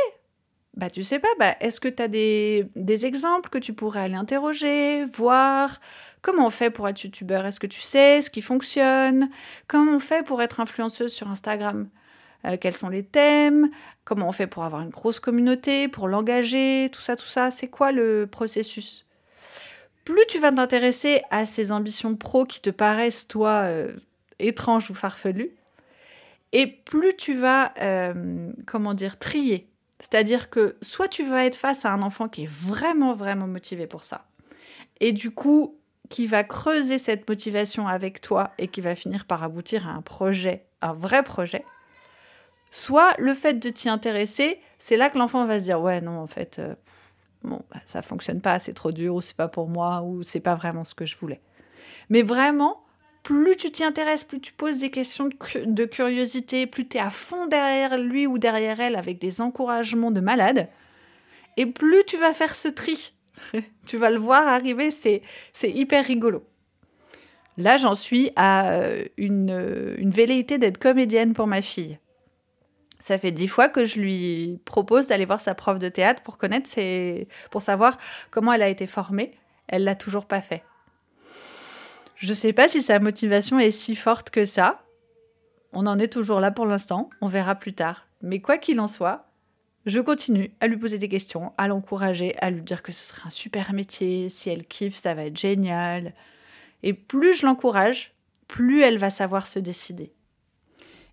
bah 0.76 0.89
tu 0.89 1.06
sais 1.06 1.19
pas, 1.19 1.30
bah 1.39 1.56
est-ce 1.62 1.80
que 1.80 1.88
tu 1.88 2.04
as 2.04 2.10
des, 2.10 3.06
exemples 3.06 3.50
que 3.50 3.58
tu 3.58 3.71
pourrais 3.71 4.02
aller 4.02 4.15
interroger, 4.15 5.06
voir? 5.06 5.80
Comment 6.21 6.48
on 6.48 6.50
fait 6.50 6.71
pour 6.71 6.89
être 6.89 7.02
youtubeur? 7.02 7.45
Est-ce 7.45 7.62
que 7.62 7.67
tu 7.67 7.80
sais 7.80 8.21
ce 8.21 8.30
qui 8.30 8.41
fonctionne? 8.41 9.30
Comment 9.67 9.93
on 9.93 10.00
fait 10.00 10.26
pour 10.26 10.41
être 10.41 10.60
influenceuse 10.60 11.13
sur 11.13 11.30
Instagram? 11.30 11.88
Euh, 12.45 12.58
Quels 12.60 12.76
sont 12.76 12.89
les 12.89 13.06
thèmes? 13.06 13.69
Comment 14.04 14.28
on 14.28 14.34
fait 14.34 14.48
pour 14.48 14.65
avoir 14.65 14.82
une 14.82 14.89
grosse 14.89 15.21
communauté, 15.21 15.88
pour 15.88 16.10
l'engager? 16.10 16.89
Tout 16.91 17.02
ça, 17.02 17.15
tout 17.15 17.24
ça, 17.28 17.50
c'est 17.50 17.69
quoi 17.69 17.93
le 17.93 18.28
processus? 18.30 19.04
Plus 20.05 20.25
tu 20.29 20.39
vas 20.39 20.51
t'intéresser 20.51 21.23
à 21.31 21.45
ces 21.45 21.71
ambitions 21.71 22.15
pro 22.15 22.45
qui 22.45 22.61
te 22.61 22.69
paraissent, 22.69 23.27
toi, 23.27 23.63
euh, 23.63 23.95
étranges 24.39 24.89
ou 24.91 24.93
farfelues, 24.93 25.51
et 26.51 26.67
plus 26.67 27.15
tu 27.17 27.33
vas, 27.33 27.73
euh, 27.81 28.51
comment 28.65 28.93
dire, 28.93 29.17
trier. 29.17 29.67
C'est-à-dire 29.99 30.49
que 30.49 30.77
soit 30.81 31.07
tu 31.07 31.23
vas 31.23 31.45
être 31.45 31.55
face 31.55 31.85
à 31.85 31.91
un 31.91 32.01
enfant 32.01 32.29
qui 32.29 32.43
est 32.43 32.49
vraiment, 32.49 33.13
vraiment 33.13 33.47
motivé 33.47 33.87
pour 33.87 34.03
ça, 34.03 34.25
et 34.99 35.11
du 35.11 35.31
coup, 35.31 35.75
qui 36.09 36.27
va 36.27 36.43
creuser 36.43 36.99
cette 36.99 37.27
motivation 37.27 37.87
avec 37.87 38.21
toi 38.21 38.51
et 38.59 38.67
qui 38.67 38.81
va 38.81 38.93
finir 38.95 39.25
par 39.25 39.43
aboutir 39.43 39.87
à 39.87 39.91
un 39.91 40.01
projet, 40.01 40.65
un 40.81 40.93
vrai 40.93 41.23
projet, 41.23 41.63
soit 42.69 43.15
le 43.17 43.33
fait 43.33 43.55
de 43.55 43.69
t'y 43.69 43.89
intéresser, 43.89 44.59
c'est 44.77 44.97
là 44.97 45.09
que 45.09 45.17
l'enfant 45.17 45.45
va 45.45 45.59
se 45.59 45.63
dire 45.63 45.81
ouais 45.81 46.01
non 46.01 46.19
en 46.19 46.27
fait 46.27 46.59
euh, 46.59 46.75
bon 47.45 47.62
bah, 47.71 47.81
ça 47.86 48.01
fonctionne 48.01 48.41
pas, 48.41 48.60
c'est 48.60 48.73
trop 48.73 48.91
dur 48.91 49.15
ou 49.15 49.21
c'est 49.21 49.36
pas 49.36 49.47
pour 49.47 49.67
moi 49.67 50.01
ou 50.01 50.23
c'est 50.23 50.39
pas 50.39 50.55
vraiment 50.55 50.84
ce 50.84 50.93
que 50.93 51.05
je 51.05 51.15
voulais. 51.17 51.41
Mais 52.10 52.21
vraiment 52.21 52.81
plus 53.23 53.58
tu 53.58 53.71
t'y 53.71 53.84
intéresses, 53.84 54.23
plus 54.23 54.39
tu 54.39 54.53
poses 54.53 54.77
des 54.79 54.91
questions 54.91 55.29
de 55.55 55.86
curiosité, 55.86 56.67
plus 56.67 56.88
tu 56.88 56.97
es 56.97 56.99
à 56.99 57.10
fond 57.10 57.47
derrière 57.47 57.97
lui 57.97 58.27
ou 58.27 58.38
derrière 58.38 58.79
elle 58.79 58.95
avec 58.95 59.19
des 59.19 59.41
encouragements 59.41 60.12
de 60.12 60.21
malade, 60.21 60.69
et 61.58 61.65
plus 61.65 62.03
tu 62.05 62.17
vas 62.17 62.34
faire 62.34 62.55
ce 62.55 62.67
tri 62.67 63.15
tu 63.88 63.97
vas 63.97 64.10
le 64.10 64.17
voir 64.17 64.47
arriver, 64.47 64.91
c'est, 64.91 65.21
hyper 65.63 66.05
rigolo. 66.05 66.43
Là, 67.58 67.77
j'en 67.77 67.95
suis 67.95 68.31
à 68.36 68.73
euh, 68.73 69.05
une, 69.17 69.51
euh, 69.51 69.95
une 69.97 70.12
velléité 70.12 70.58
d'être 70.58 70.77
comédienne 70.77 71.34
pour 71.34 71.47
ma 71.47 71.62
fille. 71.62 71.99
Ça 72.99 73.17
fait 73.17 73.31
dix 73.31 73.47
fois 73.47 73.69
que 73.69 73.86
je 73.86 73.99
lui 73.99 74.60
propose 74.65 75.08
d'aller 75.08 75.25
voir 75.25 75.41
sa 75.41 75.53
prof 75.53 75.79
de 75.79 75.89
théâtre 75.89 76.23
pour 76.23 76.38
connaître 76.38 76.67
ses... 76.67 77.27
pour 77.51 77.62
savoir 77.62 77.97
comment 78.31 78.53
elle 78.53 78.63
a 78.63 78.69
été 78.69 78.88
formée. 78.88 79.38
Elle 79.67 79.84
l'a 79.84 79.95
toujours 79.95 80.25
pas 80.25 80.41
fait. 80.41 80.63
Je 82.15 82.29
ne 82.29 82.34
sais 82.34 82.53
pas 82.53 82.67
si 82.67 82.81
sa 82.81 82.99
motivation 82.99 83.60
est 83.60 83.71
si 83.71 83.95
forte 83.95 84.29
que 84.29 84.45
ça. 84.45 84.81
On 85.73 85.86
en 85.86 85.99
est 85.99 86.08
toujours 86.08 86.39
là 86.39 86.51
pour 86.51 86.65
l'instant. 86.65 87.10
On 87.21 87.27
verra 87.27 87.55
plus 87.55 87.73
tard. 87.73 88.08
Mais 88.21 88.39
quoi 88.39 88.58
qu'il 88.58 88.79
en 88.79 88.88
soit, 88.88 89.27
je 89.86 89.99
continue 89.99 90.51
à 90.62 90.67
lui 90.67 90.77
poser 90.77 90.97
des 90.97 91.10
questions, 91.10 91.53
à 91.58 91.67
l'encourager, 91.67 92.36
à 92.39 92.49
lui 92.49 92.62
dire 92.62 92.81
que 92.81 92.91
ce 92.91 93.05
serait 93.05 93.27
un 93.27 93.29
super 93.29 93.73
métier, 93.73 94.29
si 94.29 94.49
elle 94.49 94.65
kiffe, 94.65 94.95
ça 94.95 95.13
va 95.13 95.25
être 95.25 95.38
génial. 95.38 96.13
Et 96.81 96.93
plus 96.93 97.36
je 97.36 97.45
l'encourage, 97.45 98.13
plus 98.47 98.81
elle 98.81 98.97
va 98.97 99.10
savoir 99.10 99.45
se 99.45 99.60
décider. 99.60 100.14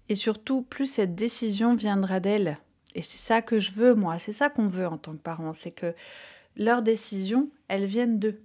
Et 0.09 0.15
surtout, 0.15 0.62
plus 0.62 0.87
cette 0.87 1.15
décision 1.15 1.75
viendra 1.75 2.21
d'elle. 2.21 2.59
Et 2.95 3.03
c'est 3.03 3.19
ça 3.19 3.43
que 3.43 3.59
je 3.59 3.73
veux, 3.73 3.95
moi, 3.95 4.19
c'est 4.19 4.33
ça 4.33 4.51
qu'on 4.51 4.69
veut 4.69 4.87
en 4.87 4.99
tant 4.99 5.12
que 5.12 5.19
parent, 5.19 5.53
c'est 5.55 5.71
que 5.71 5.95
leurs 6.57 6.83
décisions, 6.83 7.49
elles 7.69 7.87
viennent 7.87 8.19
d'eux. 8.19 8.41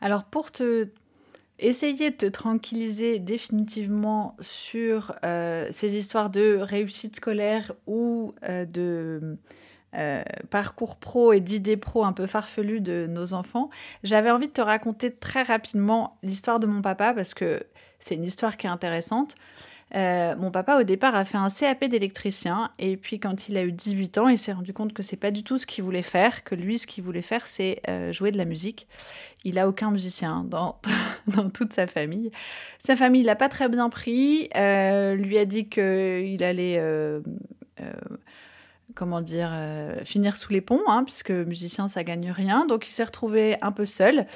Alors 0.00 0.24
pour 0.24 0.50
te 0.50 0.88
essayer 1.58 2.10
de 2.10 2.16
te 2.16 2.26
tranquilliser 2.26 3.18
définitivement 3.18 4.36
sur 4.40 5.14
euh, 5.24 5.68
ces 5.70 5.96
histoires 5.96 6.30
de 6.30 6.58
réussite 6.60 7.16
scolaire 7.16 7.72
ou 7.86 8.34
euh, 8.42 8.64
de 8.64 9.38
euh, 9.94 10.22
parcours 10.50 10.96
pro 10.96 11.32
et 11.32 11.40
d'idées 11.40 11.76
pro 11.76 12.04
un 12.04 12.12
peu 12.12 12.26
farfelues 12.26 12.80
de 12.80 13.06
nos 13.08 13.32
enfants, 13.34 13.70
j'avais 14.02 14.30
envie 14.30 14.48
de 14.48 14.52
te 14.52 14.60
raconter 14.60 15.12
très 15.12 15.42
rapidement 15.42 16.18
l'histoire 16.22 16.58
de 16.58 16.66
mon 16.66 16.82
papa 16.82 17.14
parce 17.14 17.34
que 17.34 17.62
c'est 18.00 18.16
une 18.16 18.24
histoire 18.24 18.56
qui 18.56 18.66
est 18.66 18.70
intéressante. 18.70 19.36
Euh, 19.94 20.34
mon 20.36 20.50
papa, 20.50 20.78
au 20.78 20.82
départ, 20.82 21.14
a 21.14 21.24
fait 21.24 21.38
un 21.38 21.50
CAP 21.50 21.84
d'électricien. 21.84 22.70
Et 22.78 22.96
puis, 22.96 23.20
quand 23.20 23.48
il 23.48 23.56
a 23.56 23.62
eu 23.62 23.72
18 23.72 24.18
ans, 24.18 24.28
il 24.28 24.38
s'est 24.38 24.52
rendu 24.52 24.72
compte 24.72 24.92
que 24.92 25.02
c'est 25.02 25.16
pas 25.16 25.30
du 25.30 25.44
tout 25.44 25.58
ce 25.58 25.66
qu'il 25.66 25.84
voulait 25.84 26.02
faire. 26.02 26.42
Que 26.44 26.54
lui, 26.54 26.78
ce 26.78 26.86
qu'il 26.86 27.04
voulait 27.04 27.22
faire, 27.22 27.46
c'est 27.46 27.80
euh, 27.88 28.12
jouer 28.12 28.32
de 28.32 28.38
la 28.38 28.44
musique. 28.44 28.88
Il 29.44 29.58
a 29.58 29.68
aucun 29.68 29.90
musicien 29.90 30.44
dans, 30.48 30.80
toute 31.54 31.72
sa 31.72 31.86
famille. 31.86 32.30
Sa 32.78 32.96
famille 32.96 33.22
l'a 33.22 33.36
pas 33.36 33.48
très 33.48 33.68
bien 33.68 33.88
pris. 33.88 34.48
Euh, 34.56 35.14
lui 35.14 35.38
a 35.38 35.44
dit 35.44 35.68
qu'il 35.68 36.42
allait 36.42 36.80
comment 38.94 39.20
dire, 39.20 39.50
euh, 39.52 40.04
finir 40.04 40.36
sous 40.36 40.52
les 40.52 40.60
ponts, 40.60 40.82
hein, 40.86 41.04
puisque 41.04 41.30
musicien, 41.30 41.88
ça 41.88 42.04
gagne 42.04 42.30
rien. 42.30 42.66
Donc 42.66 42.88
il 42.88 42.92
s'est 42.92 43.04
retrouvé 43.04 43.56
un 43.60 43.72
peu 43.72 43.86
seul 43.86 44.26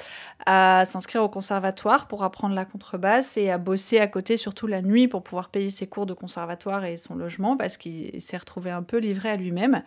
à 0.45 0.85
s'inscrire 0.85 1.23
au 1.23 1.29
conservatoire 1.29 2.07
pour 2.07 2.23
apprendre 2.23 2.55
la 2.55 2.65
contrebasse 2.65 3.37
et 3.37 3.49
à 3.49 3.57
bosser 3.57 3.99
à 3.99 4.07
côté, 4.07 4.37
surtout 4.37 4.67
la 4.67 4.81
nuit, 4.81 5.07
pour 5.07 5.23
pouvoir 5.23 5.49
payer 5.49 5.69
ses 5.69 5.87
cours 5.87 6.05
de 6.05 6.13
conservatoire 6.13 6.85
et 6.85 6.97
son 6.97 7.15
logement, 7.15 7.57
parce 7.57 7.77
qu'il 7.77 8.21
s'est 8.21 8.37
retrouvé 8.37 8.71
un 8.71 8.83
peu 8.83 8.97
livré 8.97 9.29
à 9.29 9.35
lui-même. 9.35 9.83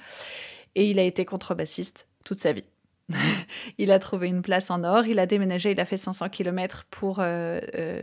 Et 0.74 0.88
il 0.88 0.98
a 0.98 1.02
été 1.02 1.24
contrebassiste 1.24 2.08
toute 2.24 2.38
sa 2.38 2.52
vie. 2.52 2.64
il 3.78 3.90
a 3.90 3.98
trouvé 3.98 4.28
une 4.28 4.42
place 4.42 4.70
en 4.70 4.84
or, 4.84 5.06
il 5.06 5.18
a 5.18 5.26
déménagé, 5.26 5.72
il 5.72 5.80
a 5.80 5.84
fait 5.84 5.96
500 5.96 6.28
km 6.28 6.86
pour 6.90 7.20
euh, 7.20 7.60
euh, 7.74 8.02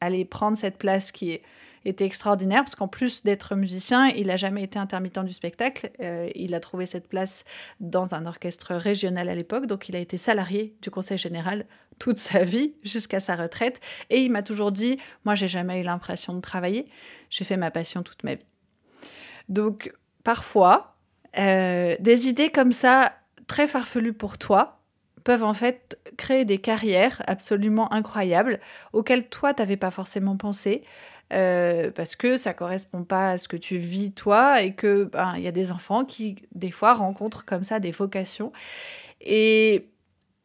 aller 0.00 0.24
prendre 0.24 0.56
cette 0.56 0.78
place 0.78 1.12
qui 1.12 1.32
est 1.32 1.42
était 1.84 2.04
extraordinaire 2.04 2.62
parce 2.62 2.74
qu'en 2.74 2.88
plus 2.88 3.22
d'être 3.24 3.54
musicien, 3.54 4.08
il 4.08 4.28
n'a 4.28 4.36
jamais 4.36 4.62
été 4.62 4.78
intermittent 4.78 5.24
du 5.24 5.32
spectacle. 5.32 5.90
Euh, 6.00 6.28
il 6.34 6.54
a 6.54 6.60
trouvé 6.60 6.86
cette 6.86 7.08
place 7.08 7.44
dans 7.80 8.14
un 8.14 8.26
orchestre 8.26 8.74
régional 8.74 9.28
à 9.28 9.34
l'époque, 9.34 9.66
donc 9.66 9.88
il 9.88 9.96
a 9.96 9.98
été 9.98 10.18
salarié 10.18 10.74
du 10.82 10.90
Conseil 10.90 11.18
général 11.18 11.66
toute 11.98 12.18
sa 12.18 12.44
vie 12.44 12.74
jusqu'à 12.82 13.20
sa 13.20 13.36
retraite. 13.36 13.80
Et 14.10 14.20
il 14.20 14.30
m'a 14.30 14.42
toujours 14.42 14.72
dit, 14.72 14.98
moi 15.24 15.34
j'ai 15.34 15.48
jamais 15.48 15.80
eu 15.80 15.84
l'impression 15.84 16.34
de 16.34 16.40
travailler, 16.40 16.88
j'ai 17.30 17.44
fait 17.44 17.56
ma 17.56 17.70
passion 17.70 18.02
toute 18.02 18.24
ma 18.24 18.34
vie. 18.34 18.44
Donc 19.48 19.92
parfois, 20.24 20.96
euh, 21.38 21.96
des 22.00 22.28
idées 22.28 22.50
comme 22.50 22.72
ça, 22.72 23.12
très 23.46 23.66
farfelues 23.66 24.12
pour 24.12 24.38
toi, 24.38 24.78
peuvent 25.24 25.44
en 25.44 25.54
fait 25.54 25.98
créer 26.16 26.44
des 26.44 26.58
carrières 26.58 27.22
absolument 27.26 27.92
incroyables 27.92 28.60
auxquelles 28.92 29.28
toi, 29.28 29.52
tu 29.52 29.60
n'avais 29.60 29.76
pas 29.76 29.90
forcément 29.90 30.36
pensé. 30.36 30.84
Euh, 31.32 31.90
parce 31.90 32.16
que 32.16 32.38
ça 32.38 32.54
correspond 32.54 33.04
pas 33.04 33.32
à 33.32 33.38
ce 33.38 33.48
que 33.48 33.58
tu 33.58 33.76
vis 33.76 34.12
toi 34.12 34.62
et 34.62 34.72
que 34.72 35.04
ben, 35.04 35.34
il 35.36 35.42
y 35.42 35.46
a 35.46 35.52
des 35.52 35.72
enfants 35.72 36.06
qui 36.06 36.36
des 36.54 36.70
fois 36.70 36.94
rencontrent 36.94 37.44
comme 37.44 37.64
ça 37.64 37.80
des 37.80 37.90
vocations 37.90 38.50
et 39.20 39.90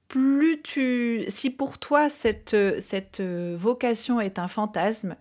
plus 0.10 0.62
tu 0.62 1.24
si 1.30 1.52
pour 1.52 1.78
toi 1.78 2.10
cette 2.10 2.58
cette 2.82 3.22
vocation 3.22 4.20
est 4.20 4.40
un 4.40 4.50
fantasme 4.50 5.16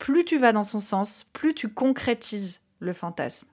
plus 0.00 0.24
tu 0.24 0.38
vas 0.38 0.52
dans 0.52 0.64
son 0.64 0.80
sens, 0.80 1.26
plus 1.32 1.54
tu 1.54 1.68
concrétises 1.68 2.60
le 2.80 2.92
fantasme. 2.92 3.46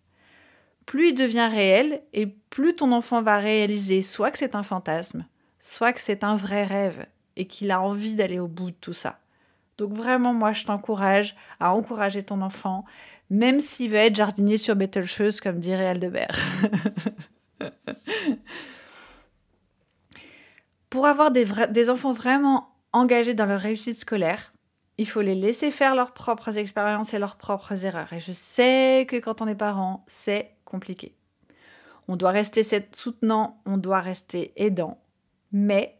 Plus 0.88 1.10
il 1.10 1.13
devient 1.13 1.50
réel 1.52 2.02
et 2.13 2.26
plus 2.26 2.76
ton 2.76 2.93
enfant 2.93 3.22
va 3.22 3.38
réaliser 3.38 4.02
soit 4.02 4.32
que 4.32 4.38
c'est 4.38 4.56
un 4.56 4.63
fantasme, 4.63 5.26
soit 5.60 5.91
que 5.91 6.02
c'est 6.02 6.24
un 6.24 6.36
vrai 6.36 6.63
rêve 6.63 7.06
et 7.36 7.46
qu'il 7.46 7.70
a 7.70 7.82
envie 7.82 8.15
d'aller 8.15 8.39
au 8.39 8.48
bout 8.48 8.72
de 8.72 8.76
tout 8.80 8.93
ça. 8.93 9.20
Donc 9.78 9.94
vraiment, 9.94 10.34
moi, 10.34 10.54
je 10.54 10.66
t'encourage 10.66 11.36
à 11.60 11.74
encourager 11.74 12.24
ton 12.24 12.42
enfant, 12.42 12.86
même 13.30 13.60
s'il 13.60 13.92
veut 13.92 13.98
être 13.98 14.16
jardinier 14.16 14.58
sur 14.58 14.76
Betelgeuse, 14.76 15.40
comme 15.42 15.60
dirait 15.60 15.88
Aldebert. 15.88 16.40
Pour 20.90 21.06
avoir 21.06 21.32
des, 21.32 21.46
des 21.70 21.90
enfants 21.90 22.13
vraiment 22.13 22.74
engagés 22.94 23.34
dans 23.34 23.46
leur 23.46 23.60
réussite 23.62 24.00
scolaire, 24.00 24.54
il 24.98 25.08
faut 25.08 25.22
les 25.22 25.36
laisser 25.36 25.70
faire 25.70 25.94
leurs 25.96 26.13
propres 26.13 26.58
expériences 26.58 27.13
et 27.13 27.20
leurs 27.20 27.36
propres 27.36 27.86
erreurs. 27.86 28.12
Et 28.13 28.20
je 28.20 28.32
sais 28.32 29.06
que 29.08 29.18
quand 29.18 29.42
on 29.42 29.48
est 29.48 29.56
parent, 29.56 30.04
c'est 30.08 30.56
compliqué. 30.66 31.13
On 32.08 32.16
doit 32.16 32.32
rester 32.32 32.63
soutenant, 32.94 33.62
on 33.66 33.78
doit 33.78 34.00
rester 34.00 34.54
aidant, 34.56 35.00
mais 35.52 36.00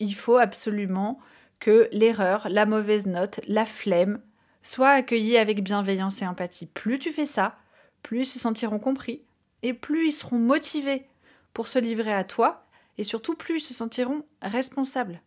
il 0.00 0.14
faut 0.14 0.38
absolument 0.38 1.18
que 1.60 1.88
l'erreur, 1.92 2.48
la 2.48 2.66
mauvaise 2.66 3.06
note, 3.06 3.40
la 3.46 3.66
flemme 3.66 4.20
soient 4.62 4.90
accueillis 4.90 5.36
avec 5.36 5.62
bienveillance 5.62 6.22
et 6.22 6.26
empathie. 6.26 6.66
Plus 6.66 6.98
tu 6.98 7.12
fais 7.12 7.26
ça, 7.26 7.56
plus 8.02 8.20
ils 8.20 8.26
se 8.26 8.38
sentiront 8.38 8.78
compris 8.78 9.22
et 9.62 9.72
plus 9.72 10.08
ils 10.08 10.12
seront 10.12 10.38
motivés 10.38 11.06
pour 11.54 11.68
se 11.68 11.78
livrer 11.78 12.12
à 12.12 12.24
toi 12.24 12.64
et 12.96 13.04
surtout 13.04 13.34
plus 13.34 13.56
ils 13.56 13.60
se 13.60 13.74
sentiront 13.74 14.24
responsables. 14.42 15.20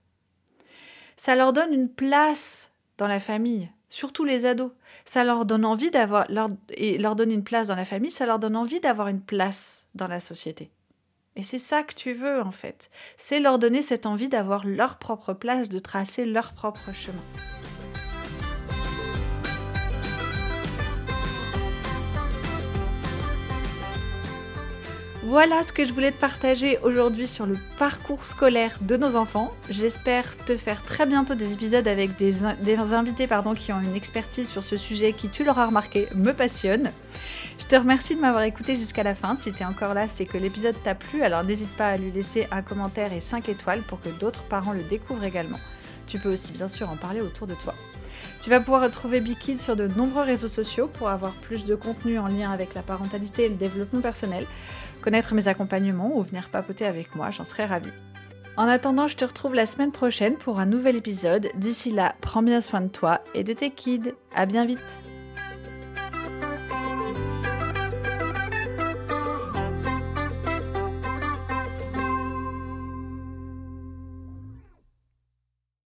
Ça 1.17 1.35
leur 1.35 1.53
donne 1.53 1.73
une 1.73 1.89
place 1.89 2.71
dans 2.97 3.07
la 3.07 3.19
famille, 3.19 3.69
surtout 3.89 4.23
les 4.23 4.45
ados. 4.45 4.71
Ça 5.05 5.23
leur 5.23 5.45
donne 5.45 5.65
envie 5.65 5.91
d'avoir 5.91 6.27
et 6.69 6.97
leur 6.97 7.15
donner 7.15 7.33
une 7.33 7.43
place 7.43 7.67
dans 7.67 7.75
la 7.75 7.85
famille, 7.85 8.11
ça 8.11 8.25
leur 8.25 8.39
donne 8.39 8.55
envie 8.55 8.79
d'avoir 8.79 9.07
une 9.07 9.21
place 9.21 9.85
dans 9.95 10.07
la 10.07 10.19
société. 10.19 10.71
Et 11.35 11.43
c'est 11.43 11.59
ça 11.59 11.83
que 11.83 11.93
tu 11.93 12.13
veux 12.13 12.41
en 12.41 12.51
fait. 12.51 12.89
C'est 13.17 13.39
leur 13.39 13.57
donner 13.57 13.81
cette 13.81 14.05
envie 14.05 14.27
d'avoir 14.27 14.65
leur 14.65 14.97
propre 14.97 15.33
place, 15.33 15.69
de 15.69 15.79
tracer 15.79 16.25
leur 16.25 16.51
propre 16.51 16.93
chemin. 16.93 17.21
Voilà 25.23 25.63
ce 25.63 25.71
que 25.71 25.85
je 25.85 25.93
voulais 25.93 26.11
te 26.11 26.19
partager 26.19 26.77
aujourd'hui 26.79 27.25
sur 27.25 27.45
le 27.45 27.55
parcours 27.77 28.25
scolaire 28.25 28.77
de 28.81 28.97
nos 28.97 29.15
enfants. 29.15 29.53
J'espère 29.69 30.35
te 30.43 30.57
faire 30.57 30.83
très 30.83 31.05
bientôt 31.05 31.35
des 31.35 31.53
épisodes 31.53 31.87
avec 31.87 32.17
des, 32.17 32.43
invités 32.93 33.27
pardon, 33.27 33.53
qui 33.53 33.71
ont 33.71 33.79
une 33.79 33.95
expertise 33.95 34.49
sur 34.49 34.65
ce 34.65 34.75
sujet 34.75 35.13
qui, 35.13 35.29
tu 35.29 35.45
l'auras 35.45 35.67
remarqué, 35.67 36.09
me 36.15 36.33
passionne. 36.33 36.91
Je 37.61 37.67
te 37.67 37.75
remercie 37.75 38.15
de 38.15 38.19
m'avoir 38.19 38.43
écouté 38.43 38.75
jusqu'à 38.75 39.03
la 39.03 39.13
fin. 39.13 39.37
Si 39.37 39.53
tu 39.53 39.61
es 39.61 39.65
encore 39.65 39.93
là, 39.93 40.07
c'est 40.07 40.25
que 40.25 40.37
l'épisode 40.37 40.75
t'a 40.83 40.95
plu, 40.95 41.21
alors 41.21 41.43
n'hésite 41.43 41.69
pas 41.77 41.89
à 41.89 41.97
lui 41.97 42.11
laisser 42.11 42.47
un 42.51 42.63
commentaire 42.63 43.13
et 43.13 43.21
5 43.21 43.47
étoiles 43.49 43.83
pour 43.83 44.01
que 44.01 44.09
d'autres 44.09 44.41
parents 44.41 44.73
le 44.73 44.81
découvrent 44.81 45.23
également. 45.23 45.59
Tu 46.07 46.17
peux 46.17 46.33
aussi 46.33 46.51
bien 46.53 46.67
sûr 46.67 46.89
en 46.89 46.97
parler 46.97 47.21
autour 47.21 47.45
de 47.45 47.53
toi. 47.53 47.75
Tu 48.41 48.49
vas 48.49 48.59
pouvoir 48.59 48.81
retrouver 48.81 49.21
Bikid 49.21 49.59
sur 49.59 49.75
de 49.75 49.87
nombreux 49.87 50.23
réseaux 50.23 50.47
sociaux 50.47 50.87
pour 50.87 51.09
avoir 51.09 51.33
plus 51.33 51.65
de 51.65 51.75
contenu 51.75 52.17
en 52.17 52.27
lien 52.27 52.51
avec 52.51 52.73
la 52.73 52.81
parentalité 52.81 53.45
et 53.45 53.49
le 53.49 53.55
développement 53.55 54.01
personnel 54.01 54.47
connaître 55.01 55.35
mes 55.35 55.47
accompagnements 55.47 56.17
ou 56.17 56.23
venir 56.23 56.49
papoter 56.49 56.85
avec 56.85 57.15
moi, 57.15 57.29
j'en 57.29 57.45
serais 57.45 57.67
ravie. 57.67 57.93
En 58.57 58.67
attendant, 58.67 59.07
je 59.07 59.15
te 59.15 59.23
retrouve 59.23 59.53
la 59.53 59.67
semaine 59.67 59.91
prochaine 59.91 60.35
pour 60.35 60.59
un 60.59 60.65
nouvel 60.65 60.95
épisode. 60.95 61.49
D'ici 61.55 61.91
là, 61.91 62.15
prends 62.21 62.43
bien 62.43 62.59
soin 62.59 62.81
de 62.81 62.87
toi 62.87 63.21
et 63.35 63.43
de 63.43 63.53
tes 63.53 63.69
kids. 63.69 64.13
À 64.35 64.47
bien 64.47 64.65
vite! 64.65 65.10